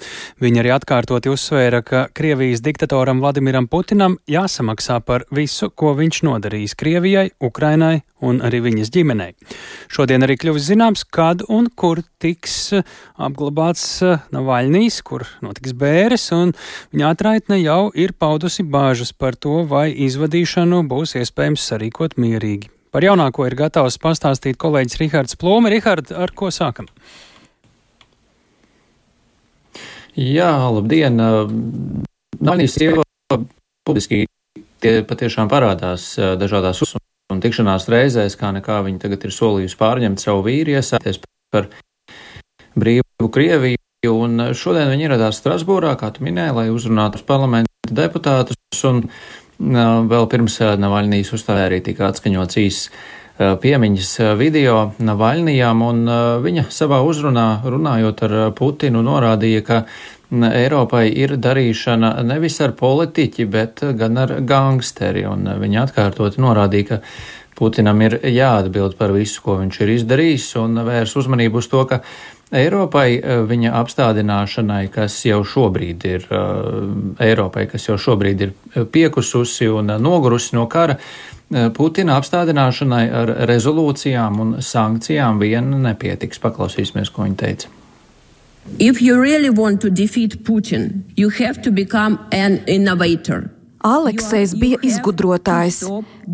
[0.43, 6.79] Viņa arī atkārtoti uzsvēra, ka Krievijas diktatoram Vladimiram Putinam jāsamaksā par visu, ko viņš nodarījis
[6.79, 9.33] Krievijai, Ukrainai un arī viņas ģimenei.
[9.93, 16.29] Šodien arī kļuvis zināms, kad un kur tiks eh, apglabāts eh, Navaļnīs, kur notiks bēres,
[16.37, 16.55] un
[16.93, 22.73] viņa atraitne jau ir paudusi bāžas par to, vai izvadīšanu būs iespējams sarīkot mierīgi.
[22.95, 25.73] Par jaunāko ir gatavs pastāstīt kolēģis Rihards Plūme.
[25.73, 26.89] Rihard, ar ko sākam?
[30.17, 31.21] Jā, labdien!
[32.37, 33.05] Navaļnīs sieva
[33.87, 34.25] publiski
[34.83, 39.79] tie patiešām parādās eh, dažādās uzsvēršanās un tikšanās reizēs, kā nekā viņa tagad ir solījusi
[39.81, 41.21] pārņemt savu vīru, iesāties
[41.55, 41.71] par
[42.79, 43.81] brīvu Krieviju.
[44.07, 48.59] Un šodien viņi ieradās Strasbūrā, kā tu minēji, lai uzrunātu parlamenta deputātus.
[48.87, 49.09] Un
[50.13, 52.91] vēl pirms Navaļnijas uzstājā arī tika atskaņots īsts
[53.37, 56.13] piemiņas video Navaļnijām, un
[56.45, 59.81] viņa savā uzrunā runājot ar Putinu norādīja, ka
[60.33, 67.03] Eiropai ir darīšana nevis ar politiķi, bet gan ar gangsteri, un viņa atkārtoti norādīja, ka
[67.57, 72.03] Putinam ir jāatbild par visu, ko viņš ir izdarījis, un vērs uzmanību uz to, ka
[72.55, 73.19] Eiropai
[73.51, 76.27] viņa apstādināšanai, kas jau šobrīd ir
[77.19, 78.53] Eiropai, kas jau šobrīd ir
[78.93, 80.95] piekususi un nogurusi no kara,
[81.47, 86.41] Putina apstādināšanai ar rezolūcijām un sankcijām vien nepietiks.
[86.43, 87.69] Paklausīsimies, ko viņa teica.
[88.79, 93.51] If you really want to defeat Putin, you have to become an innovator.
[93.87, 95.85] Aleksējs bija izgudrotājs.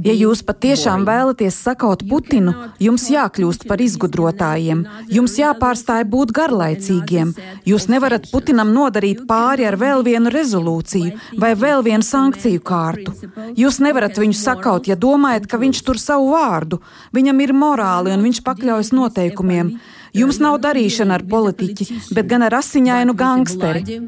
[0.06, 4.86] Ja jūs patiešām vēlaties sakaut Putinu, jums jākļūst par izgudrotājiem.
[5.12, 7.34] Jums jāpārstāj būt garlaicīgiem.
[7.68, 13.12] Jūs nevarat Putinam nodarīt pāri ar vēl vienu rezolūciju vai vēl vienu sankciju kārtu.
[13.58, 16.80] Jūs nevarat viņu sakaut, ja domājat, ka viņš tur savu vārdu.
[17.12, 19.76] Viņam ir morāli un viņš pakļaujas noteikumiem.
[20.12, 23.98] Jums nav darīšana ar politiķi, bet gan ar asiņainu gangsteri.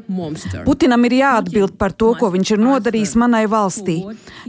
[0.67, 3.97] Putinam ir jāatbild par to, ko viņš ir nodarījis manai valstī.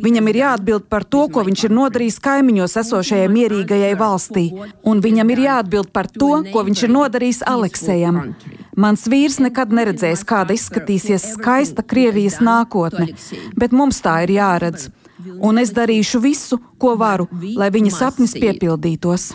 [0.04, 4.44] Viņam ir jāatbild par to, ko viņš ir nodarījis kaimiņos esošajai mierīgajai valstī.
[4.84, 8.20] Un viņam ir jāatbild par to, ko viņš ir nodarījis Aleksējam.
[8.76, 13.14] Mans vīrs nekad neredzēs, kāda izskatīsies skaista Krievijas nākotne,
[13.56, 14.90] bet mums tā ir jāredz
[15.40, 19.32] un es darīšu visu, ko varu, lai viņa sapnis piepildītos.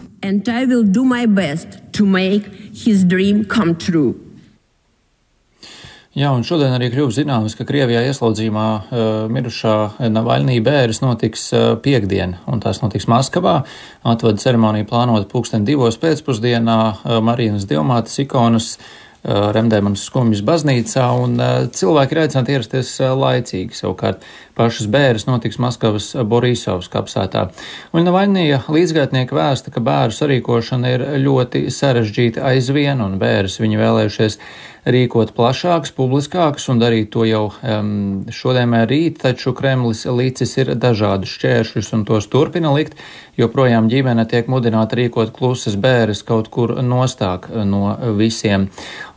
[6.11, 9.75] Jā, un šodien arī kļuva zināms, ka Krievijā ieslodzījumā uh, mirušā
[10.11, 13.61] Navaļnī bērns notiks uh, piekdien, un tās notiks Maskavā.
[14.03, 21.39] Atvada ceremonija plānota pulksten divos pēcpusdienā uh, Marijas Dievmātes ikonas uh, Remdēmanas skumjas baznīcā, un
[21.79, 23.79] cilvēki ir aicināti ierasties laicīgi.
[23.79, 24.27] Savukārt
[24.57, 27.47] pašas bērnas notiks Maskavas Borisovas kapsētā.
[27.95, 34.39] Un Navaļnija līdzgaitnieki vēsta, ka bērnu sarīkošana ir ļoti sarežģīta aizvien, un bērns viņi vēlējušies
[34.81, 41.35] rīkot plašāks, publiskāks un darīt to jau um, šodien rīt, taču Kremlis līdzis ir dažādus
[41.35, 42.97] šķēršļus un tos turpina likt,
[43.37, 48.69] joprojām ģimene tiek mudināta rīkot klusas bēres kaut kur nostāk no visiem.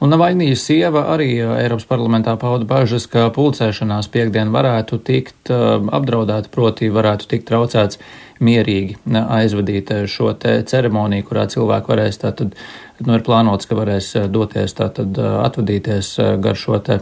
[0.04, 6.50] Un Navaļnijas sieva arī Eiropas parlamentā pauda bažas, ka pulcēšanās piekdien varētu tikt uh, apdraudēta,
[6.52, 8.00] proti varētu tikt traucēts
[8.44, 12.56] mierīgi aizvadīt šo te ceremoniju, kurā cilvēki varēs tātad,
[13.00, 16.10] nu, ir plānots, ka varēs doties tātad atvadīties
[16.42, 16.98] gar šo te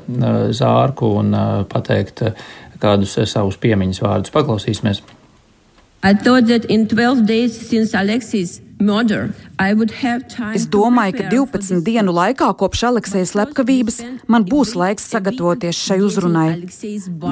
[0.53, 1.33] zārku un
[1.73, 2.23] pateikt
[2.83, 4.35] kādus savus piemiņas vārdus.
[4.35, 5.03] Paklausīsimies!
[6.05, 8.61] I thought that in 12 days since Alexis
[10.57, 14.01] Es domāju, ka 12 dienu laikā kopš Aleksējas slepkavības
[14.33, 16.49] man būs laiks sagatavoties šai uzrunai.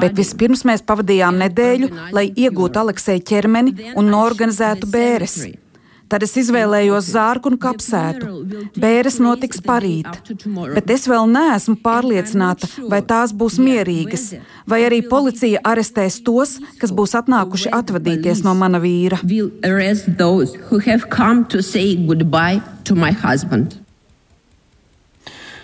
[0.01, 5.37] Bet vispirms mēs pavadījām nedēļu, lai iegūtu Aleksēja ķermeni un norganizētu bēres.
[6.11, 8.31] Tad es izvēlējos zārku un kapsētu.
[8.81, 10.07] Bēres notiks parīt,
[10.75, 14.25] bet es vēl neesmu pārliecināta, vai tās būs mierīgas,
[14.67, 19.21] vai arī policija arestēs tos, kas būs atnākuši atvadīties no mana vīra.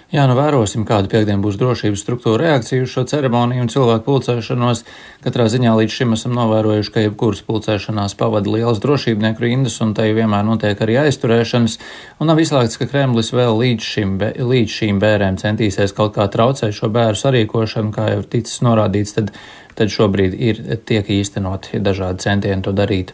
[0.07, 4.85] Jā, nu vērosim, kāda piekdiena būs drošības struktūra reakcija uz šo ceremoniju un cilvēku pulcēšanos.
[5.25, 10.13] Katrā ziņā līdz šim esam novērojuši, ka jebkuras pulcēšanās pavada lielas drošībnieku rindas un tai
[10.15, 11.75] vienmēr notiek arī aizturēšanas.
[12.23, 14.15] Un nav izslēgts, ka Kremlis vēl līdz, šim,
[14.53, 19.35] līdz šīm bērēm centīsies kaut kā traucēt šo bēru sarīkošanu, kā jau ticis norādīts, tad,
[19.75, 23.11] tad šobrīd ir tiek īstenoti dažādi centieni to darīt.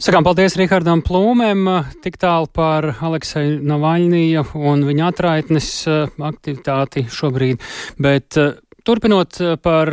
[0.00, 1.66] Sakām paldies Rihardam Plūmēm,
[2.00, 7.60] tik tālu par Alekseju Navaļnija un viņa atraitnes eh, aktivitāti šobrīd,
[8.00, 9.92] bet eh, turpinot eh, par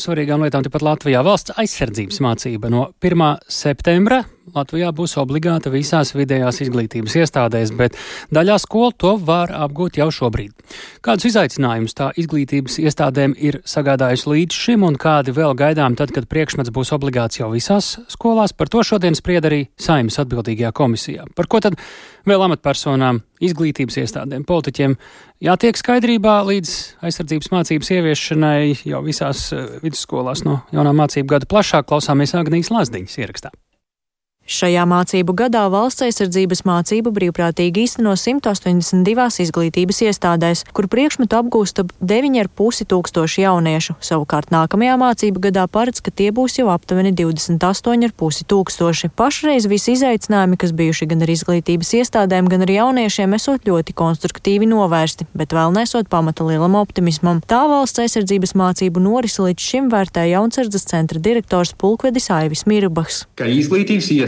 [0.00, 1.20] svarīgām lietām tepat Latvijā.
[1.26, 3.26] Valsts aizsardzības mācība no 1.
[3.44, 7.94] septembra Latvijā būs obligāta visās vidējās izglītības iestādēs, bet
[8.34, 10.50] daļā skolu to var apgūt jau šobrīd.
[11.04, 16.26] Kādus izaicinājumus tā izglītības iestādēm ir sagādājusi līdz šim un kādi vēl gaidām tad, kad
[16.26, 21.30] priekšmets būs obligāts jau visās skolās, par to šodien spried arī Saimas atbildīgajā komisijā.
[21.38, 21.78] Par ko tad
[22.26, 24.98] vēl amatpersonām, izglītības iestādēm, politiķiem
[25.46, 26.76] jātiek skaidrībā līdz
[27.06, 33.22] aizsardzības mācības ieviešanai jau visās eh, vidusskolās no jaunā mācību gada plašāk klausāmies Agnijas Lazdiņas
[33.22, 33.54] ierakstā.
[34.42, 41.92] Šajā mācību gadā valsts aizsardzības mācību brīvprātīgi īsteno 182 izglītības iestādēs, kur priekšmetu apgūst ap
[42.02, 43.94] 9,5 tūkstoši jauniešu.
[44.02, 49.12] Savukārt nākamajā mācību gadā paredz, ka tie būs jau aptuveni 28,5 tūkstoši.
[49.14, 54.66] Pašreiz visi izaicinājumi, kas bijuši gan ar izglītības iestādēm, gan ar jauniešiem, esot ļoti konstruktīvi
[54.66, 57.38] novērsti, bet vēl nesot pamata lielam optimismam.
[57.46, 63.22] Tā valsts aizsardzības mācību norisi līdz šim vērtē Jaunsardzes centra direktors Pulkvedis Aivis Mirbachs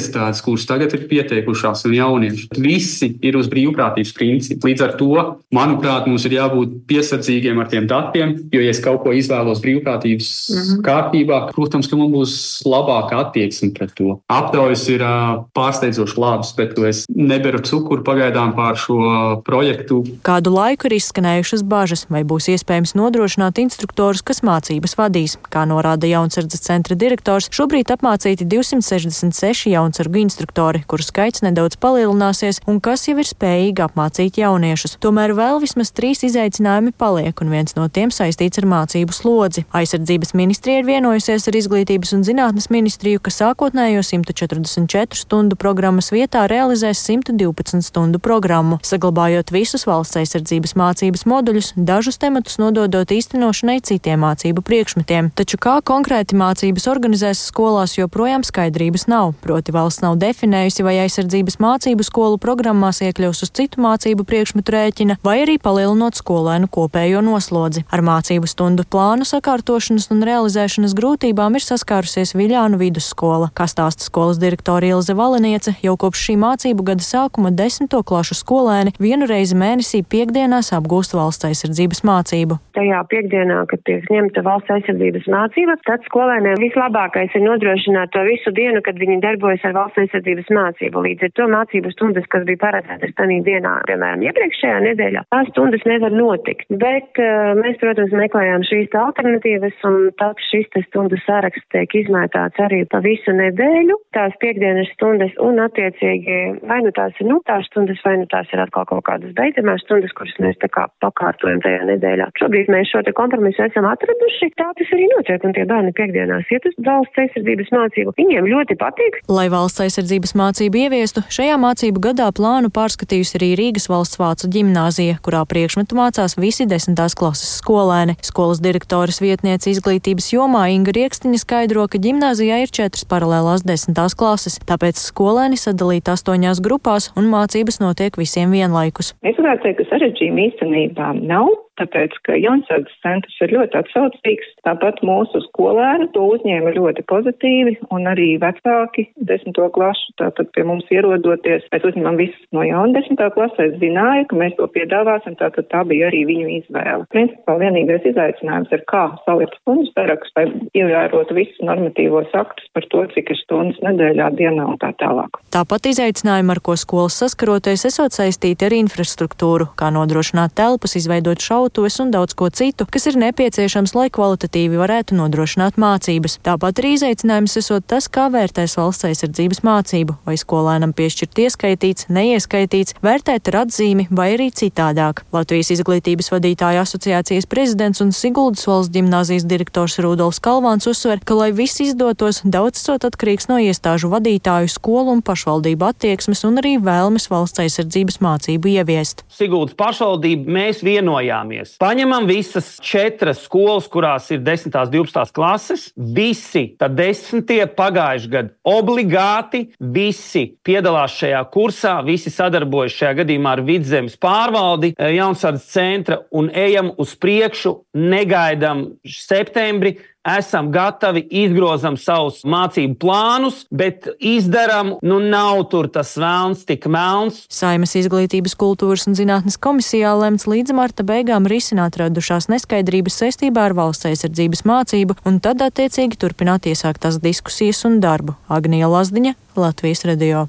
[0.04, 2.48] iestādes, kuras tagad ir pieteikušās, un jaunieši.
[2.60, 4.68] Visi ir uz brīvprātības principu.
[4.68, 5.10] Līdz ar to,
[5.54, 10.30] manuprāt, mums ir jābūt piesardzīgiem ar tiem datiem, jo, ja es kaut ko izvēlos brīvprātības
[10.30, 10.84] mm -hmm.
[10.86, 12.34] kārtībā, protams, ka man būs
[12.68, 14.18] labāka attieksme pret to.
[14.28, 18.98] Aptaujas ir uh, pārsteidzoši labas, bet es neberu cukuru pagaidām pār šo
[19.44, 20.02] projektu.
[20.26, 25.38] Kādu laiku ir izskanējušas bažas, vai būs iespējams nodrošināt instruktorus, kas mācības vadīs.
[25.50, 32.60] Kā norāda Jaunsardzes centra direktors, šobrīd apmācīti 266 jauni jaunsargu instruktori, kuru skaits nedaudz palielināsies
[32.66, 34.96] un kas jau ir spējīgi apmācīt jauniešus.
[34.98, 39.64] Tomēr vēl vismaz trīs izaicinājumi paliek, un viens no tiem saistīts ar mācību slodzi.
[39.70, 46.48] Aizsardzības ministrija ir vienojusies ar Izglītības un zinātnes ministriju, ka sākotnējo 144 stundu programmas vietā
[46.50, 54.24] realizēs 112 stundu programmu, saglabājot visus valsts aizsardzības mācības moduļus, dažus tematus nododot īstenošanai citiem
[54.26, 55.30] mācību priekšmetiem.
[55.38, 59.34] Taču kā konkrēti mācības organizēs skolās, joprojām skaidrības nav.
[59.44, 65.18] Proti valsts nav definējusi, vai aizsardzības mācību skolu programmās iekļaus uz citu mācību priekšmetu rēķina,
[65.26, 67.84] vai arī palielinot skolēnu kopējo noslodzi.
[67.92, 74.40] Ar mācību stundu plānu sakārtošanas un realizēšanas grūtībām ir saskārusies Viļānu vidusskola, kā stāsta skolas
[74.40, 80.00] direktore Ilze Valeniece, jau kopš šī mācību gada sākuma desmito klašu skolēni vienu reizi mēnesī
[80.02, 82.58] piekdienās apgūst valsts aizsardzības mācību.
[82.78, 88.54] Tajā piekdienā, kad tiek ņemta valsts aizsardzības mācība, tad skolēniem vislabākais ir nodrošināt to visu
[88.54, 91.04] dienu, kad viņi darbojas ar valsts aizsardzības mācību.
[91.08, 95.84] Līdz ar to mācību stundas, kas bija paredzētas tādā dienā, piemēram, iepriekšējā nedēļā, tās stundas
[95.88, 96.66] nevar notikt.
[96.70, 102.84] Bet uh, mēs, protams, meklējām šīs alternatīvas, un tad šis stundu saraksts tiek izmētāts arī
[102.90, 103.98] pa visu nedēļu.
[104.14, 108.62] Tās piekdienas stundas, un attiecīgi vai nu tās ir nūtās stundas, vai nu tās ir
[108.62, 112.30] atkal kaut kādas beidzamās stundas, kuras mēs tā kā pakārtojam tajā nedēļā.
[112.40, 114.52] Šobrīd mēs šo te kompromisu esam atraduši.
[114.58, 118.14] Tā tas arī notiek, un tie bērni piekdienās iet uz valsts aizsardzības mācību.
[118.20, 119.20] Viņiem ļoti patīk.
[119.32, 125.16] Lai valsts aizsardzības mācību ieviestu, šajā mācību gadā plānu pārskatījusi arī Rīgas valsts vācu ģimnāzija,
[125.24, 128.18] kurā priekšmetu mācās visi desmitās klases skolēni.
[128.20, 134.60] Skolas direktoras vietniece izglītības jomā Inga Riekstiņa skaidro, ka ģimnāzijā ir četras paralēlās desmitās klases,
[134.68, 139.14] tāpēc skolēni sadalīti astoņās grupās un mācības notiek visiem vienlaikus.
[139.24, 144.50] Es varētu teikt, ka sarežģījumi īstenībā nav tāpēc, ka Jansardas centrs ir ļoti atsaucīgs.
[144.66, 150.88] Tāpat mūsu skolēni to uzņēma ļoti pozitīvi, un arī vecāki desmito klašu, tātad pie mums
[150.94, 155.84] ierodoties, mēs uzņemam visus no jauna desmitā klasē, zināja, ka mēs to piedāvāsim, tātad tā
[155.88, 157.08] bija arī viņu izvēle.
[157.14, 160.46] Principā vienīgais izaicinājums ir, kā salikt stundu sarakstu, lai
[160.78, 165.40] ievērotu visus normatīvos aktus par to, cik ir stundas nedēļā, dienā un tā tālāk.
[165.54, 172.00] Tāpat izaicinājumi, ar ko skolas saskaroties, esot saistīti ar infrastruktūru, kā nodrošināt telpas, izveidot šautuves
[172.00, 176.36] un daudz ko citu, kas ir nepieciešams, lai kvalitatīvi varētu nodrošināt mācības.
[176.44, 182.98] Tāpat arī izaicinājums esot tas, kā vērtēs valsts aizsardzības mācību, vai skolēnam piešķirt ieskaitīts, neieskaitīts,
[183.00, 185.22] vērtēt ar atzīmi vai arī citādāk.
[185.32, 191.48] Latvijas izglītības vadītāja asociācijas prezidents un Siguldas valsts ģimnāzijas direktors Rudolfs Kalvāns uzsver, ka, lai
[191.56, 197.30] viss izdotos, daudz sot atkarīgs no iestāžu vadītāju, skolu un pašvaldību attieksmes un arī vēlmes
[197.32, 199.24] valsts aizsardzības mācību ieviest.
[199.32, 201.53] Siguldas pašvaldība mēs vienojāmies.
[201.80, 204.74] Paņemam visas četras skolas, kurās ir 10.
[204.74, 205.32] un 12.
[205.34, 205.86] klases.
[205.94, 213.64] Visi tad desmitie pagājuši gadu obligāti visi piedalās šajā kursā, visi sadarbojas šajā gadījumā ar
[213.66, 222.40] vidzemes pārvaldi, eh, jaunsardzes centra un ejam uz priekšu, negaidām septembri esam gatavi, izgrozam savus
[222.48, 227.44] mācību plānus, bet izdarām, nu nav tur tas vēlns tik melns.
[227.52, 233.76] Saimas izglītības, kultūras un zinātnes komisijā lemts līdz marta beigām risināt radušās neskaidrības saistībā ar
[233.76, 238.38] valsts aizsardzības mācību un tad attiecīgi turpināt iesāktās diskusijas un darbu.
[238.48, 240.48] Agnija Lazdiņa, Latvijas radio.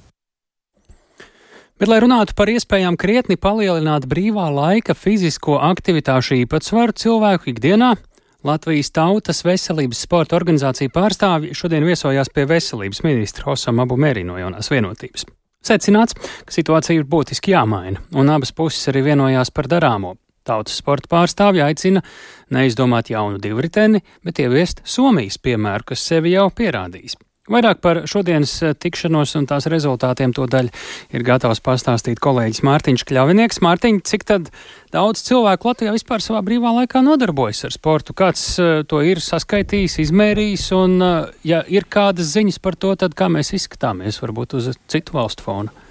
[1.75, 7.97] Bet, lai runātu par iespējām krietni palielināt brīvā laika fizisko aktivitāšu īpatsvaru cilvēku ikdienā,
[8.45, 14.35] Latvijas Tautas Veselības sporta organizācija pārstāvji šodien viesojās pie veselības ministra Osama Abu Meri no
[14.37, 15.25] jaunās vienotības.
[15.65, 16.13] Secināts,
[16.45, 20.13] ka situācija ir būtiski jāmaina, un abas puses arī vienojās par darāmo.
[20.45, 22.03] Tautas sporta pārstāvji aicina
[22.53, 27.17] neizdomāt jaunu divriteni, bet ieviest Somijas piemēru, kas sevi jau pierādījis.
[27.45, 30.71] Vairāk par šodienas tikšanos un tās rezultātiem to daļu
[31.13, 33.61] ir gatavs pastāstīt kolēģis Mārtiņš Kļavinieks.
[33.61, 34.49] Mārtiņ, cik tad
[34.95, 38.17] daudz cilvēku Latvijā vispār savā brīvā laikā nodarbojas ar sportu?
[38.17, 38.47] Kāds
[38.89, 40.97] to ir saskaitījis, izmērījis, un
[41.45, 45.84] ja ir kādas ziņas par to, tad kā mēs izskatāmies varbūt uz citu valstu fona?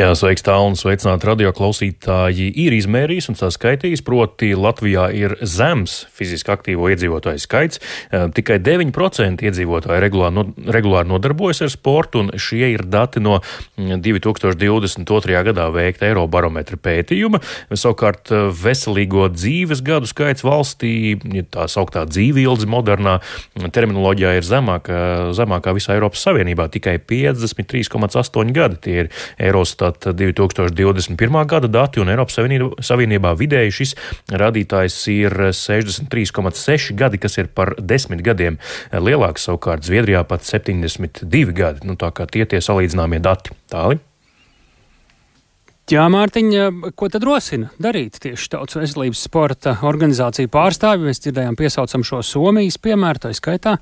[0.00, 2.46] Jā, sveiks tālu un sveicināt radio klausītāji.
[2.62, 7.82] Ir izmērījis un saskaitījis, proti Latvijā ir zems fiziski aktīvo iedzīvotāju skaits.
[8.08, 13.42] Tikai 9% iedzīvotāji regulāri, no, regulāri nodarbojas ar sportu, un šie ir dati no
[13.76, 15.04] 2022.
[15.04, 17.42] Mm, gadā veikta Eirobarometra pētījuma.
[17.68, 18.32] Savukārt
[18.62, 20.94] veselīgo dzīves gadu skaits valstī,
[21.52, 23.18] tā sauktā dzīvildze modernā
[23.68, 25.04] terminoloģijā ir zemākā,
[25.36, 28.80] zemākā visā Eiropas Savienībā- tikai 53,8 gadi.
[28.80, 31.46] Tie ir Eurostat 2021.
[31.50, 33.94] gada dati, un Eiropas Savienībā, vidēji šis
[34.30, 38.60] rādītājs ir 63,6 gadi, kas ir par desmit gadiem
[38.92, 41.86] lielāks, savukārt Zviedrijā pat 72 gadi.
[41.88, 43.54] Nu, tā kā tie tie salīdzināmie dati.
[43.70, 44.00] Tāli.
[45.90, 51.08] Jā, Mārtiņa, ko tad rosina darīt tieši Tautas veselības sporta organizāciju pārstāvji?
[51.08, 53.72] Mēs dzirdējām, piesaucam šo Somijas piemēru, tā skaitā.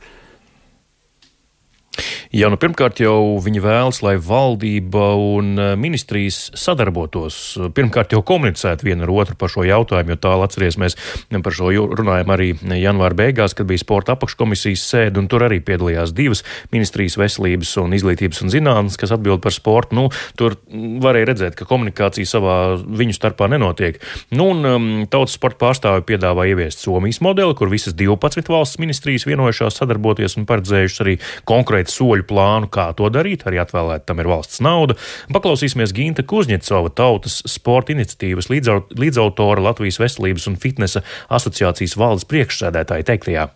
[2.34, 7.57] Jā, nu pirmkārt jau viņi vēlas, lai valdība un eh, ministrijas sadarbotos.
[7.74, 10.99] Pirmkārt jau komunicēt viena ar otru par šo jautājumu, jo tālu atceries mēs
[11.44, 16.14] par šo runājam arī janvāra beigās, kad bija sporta apakškomisijas sēde, un tur arī piedalījās
[16.16, 16.44] divas
[16.74, 19.96] ministrijas veselības un izglītības un zinātnes, kas atbild par sportu.
[19.99, 20.07] Nu,
[20.38, 20.59] tur
[21.03, 24.01] varēja redzēt, ka komunikācija savā viņu starpā nenotiek.
[24.34, 29.80] Nu, un tautas sporta pārstāvi piedāvā ieviest Somijas modeli, kur visas 12 valsts ministrijas vienojušās
[29.80, 31.16] sadarboties un paredzējušas arī
[31.49, 34.97] konkrēti soļi soļu plānu, kā to darīt, arī atvēlēt tam ir valsts nauda.
[35.32, 43.49] Paklausīsimies Ginta Kuzņecova tautas sporta iniciatīvas līdzautora Latvijas veselības un fitnesa asociācijas valdes priekšsēdētāja teiktajā.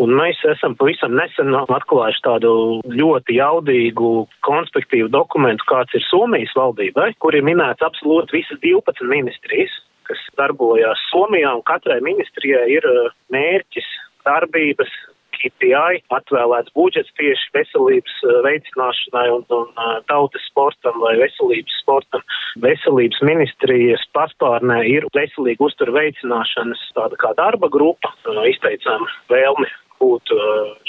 [0.00, 2.52] Un mēs esam pavisam nesen atklājuši tādu
[2.88, 4.12] ļoti jaudīgu
[4.42, 9.74] konspektīvu dokumentu, kāds ir Somijas valdībai, kur ir minēts absolūti visas 12 ministrijas,
[10.08, 13.86] kas darbojās Somijā, un katrai ministrijai ir uh, mērķis,
[14.26, 14.90] darbības,
[15.42, 22.24] KPI atvēlēts budžets tieši veselības eh, veicināšanai un, un eh, tautas sportam vai veselības sportam.
[22.62, 28.12] Veselības ministrijas paspārnē ir veselīga uztura veicināšanas tāda kā darba grupa.
[28.30, 29.70] Eh, izteicām vēlmi
[30.02, 30.32] būt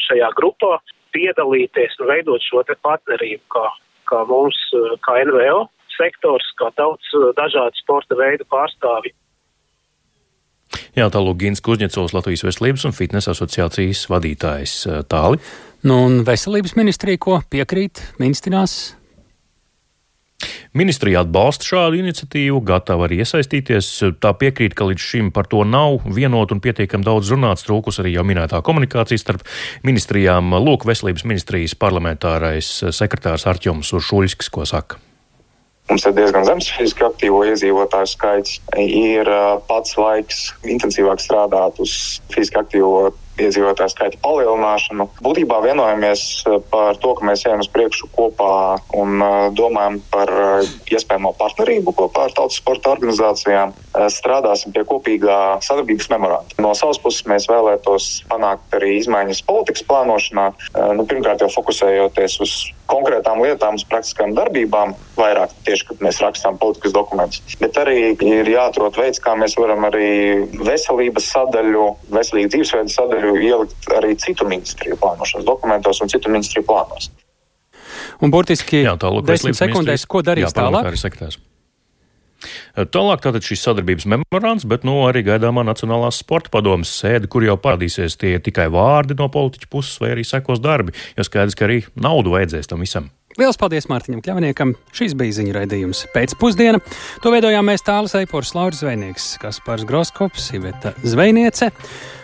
[0.08, 0.80] šajā grupā,
[1.14, 3.68] piedalīties un veidot šo te partnerību, kā,
[4.10, 4.58] kā mums,
[5.06, 9.14] kā NVO sektors, kā tautas dažādu sporta veidu pārstāvji.
[10.94, 14.74] Jā, tālāk Gins Kuzņecovs, Latvijas Veselības un fitnesa asociācijas vadītājs
[15.10, 15.40] tāli.
[15.84, 18.94] Nu, un veselības ministrija, ko piekrīt, ministrinās?
[20.74, 23.90] Ministrija atbalsta šādu iniciatīvu, gatava arī iesaistīties.
[24.22, 28.16] Tā piekrīt, ka līdz šim par to nav vienot un pietiekami daudz runāts, trūkus arī
[28.16, 29.46] jau minētā komunikācija starp
[29.86, 30.56] ministrijām.
[30.66, 35.02] Lūk, veselības ministrijas parlamentārais sekretārs Arķoms Uršuļskis, ko saka.
[35.90, 38.62] Mums ir diezgan zems fiziski aktīvo iedzīvotāju skaits.
[38.80, 39.28] Ir
[39.68, 41.98] pats laiks intensīvāk strādāt uz
[42.32, 43.12] fiziski aktīvo
[43.42, 45.08] iedzīvotāju skaita palielināšanu.
[45.26, 46.24] Būtībā vienojamies
[46.72, 49.24] par to, ka mēs ejam uz priekšu kopā un
[49.58, 50.32] domājam par
[50.94, 53.74] iespējamo partnerību kopā ar tautas sporta organizācijām.
[54.14, 56.60] Strādāsim pie kopīgā sadarbības memoranda.
[56.62, 60.48] No savas puses mēs vēlētos panākt arī izmaiņas politikas plānošanā.
[60.98, 62.56] Nu, pirmkārt, jau fokusējoties uz
[62.94, 67.42] konkrētām lietām, uz praktiskām darbībām, vairāk tieši, kad mēs rakstām politikas dokumentus.
[67.62, 70.12] Bet arī ir jāatrod veids, kā mēs varam arī
[70.62, 77.10] veselības sadaļu, veselīgu dzīvesveidu sadaļu ielikt arī citu ministriju plānošanas dokumentos un citu ministriju plānos.
[78.24, 81.52] Un burtiski Jā, tālāk, desmit sekundēs, ko darīs Jā, tālāk?
[82.76, 87.58] Tālāk tātad šis sadarbības memorands, bet nu, arī gaidāmā Nacionālās sporta padomas sēde, kur jau
[87.60, 91.84] parādīsies tie tikai vārdi no politiķa puses, vai arī sekos darbi, jo skaidrs, ka arī
[91.96, 93.12] naudu vajadzēs tam visam.
[93.34, 94.76] Lielas paldies Mārtiņam Kļavniekam.
[94.94, 96.82] Šīs bija ziņu raidījums pēcpusdiena.
[97.24, 101.72] To veidojām mēs tālāk Eipors Lauris Zvejnieks, Kaspars Groskops, Iveta Zvejniece.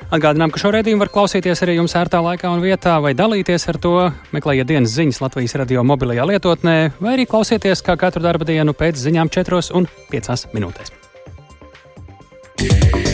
[0.10, 3.78] Atgādinām, ka šo redzējumu var klausīties arī jums ērtā laikā un vietā, vai dalīties ar
[3.82, 3.94] to,
[4.34, 8.98] meklējiet dienas ziņas Latvijas radio mobilajā lietotnē, vai arī klausieties kā katru darba dienu pēc
[9.06, 10.98] ziņām 4 un 5 minūtēs.
[12.60, 13.09] Yeah.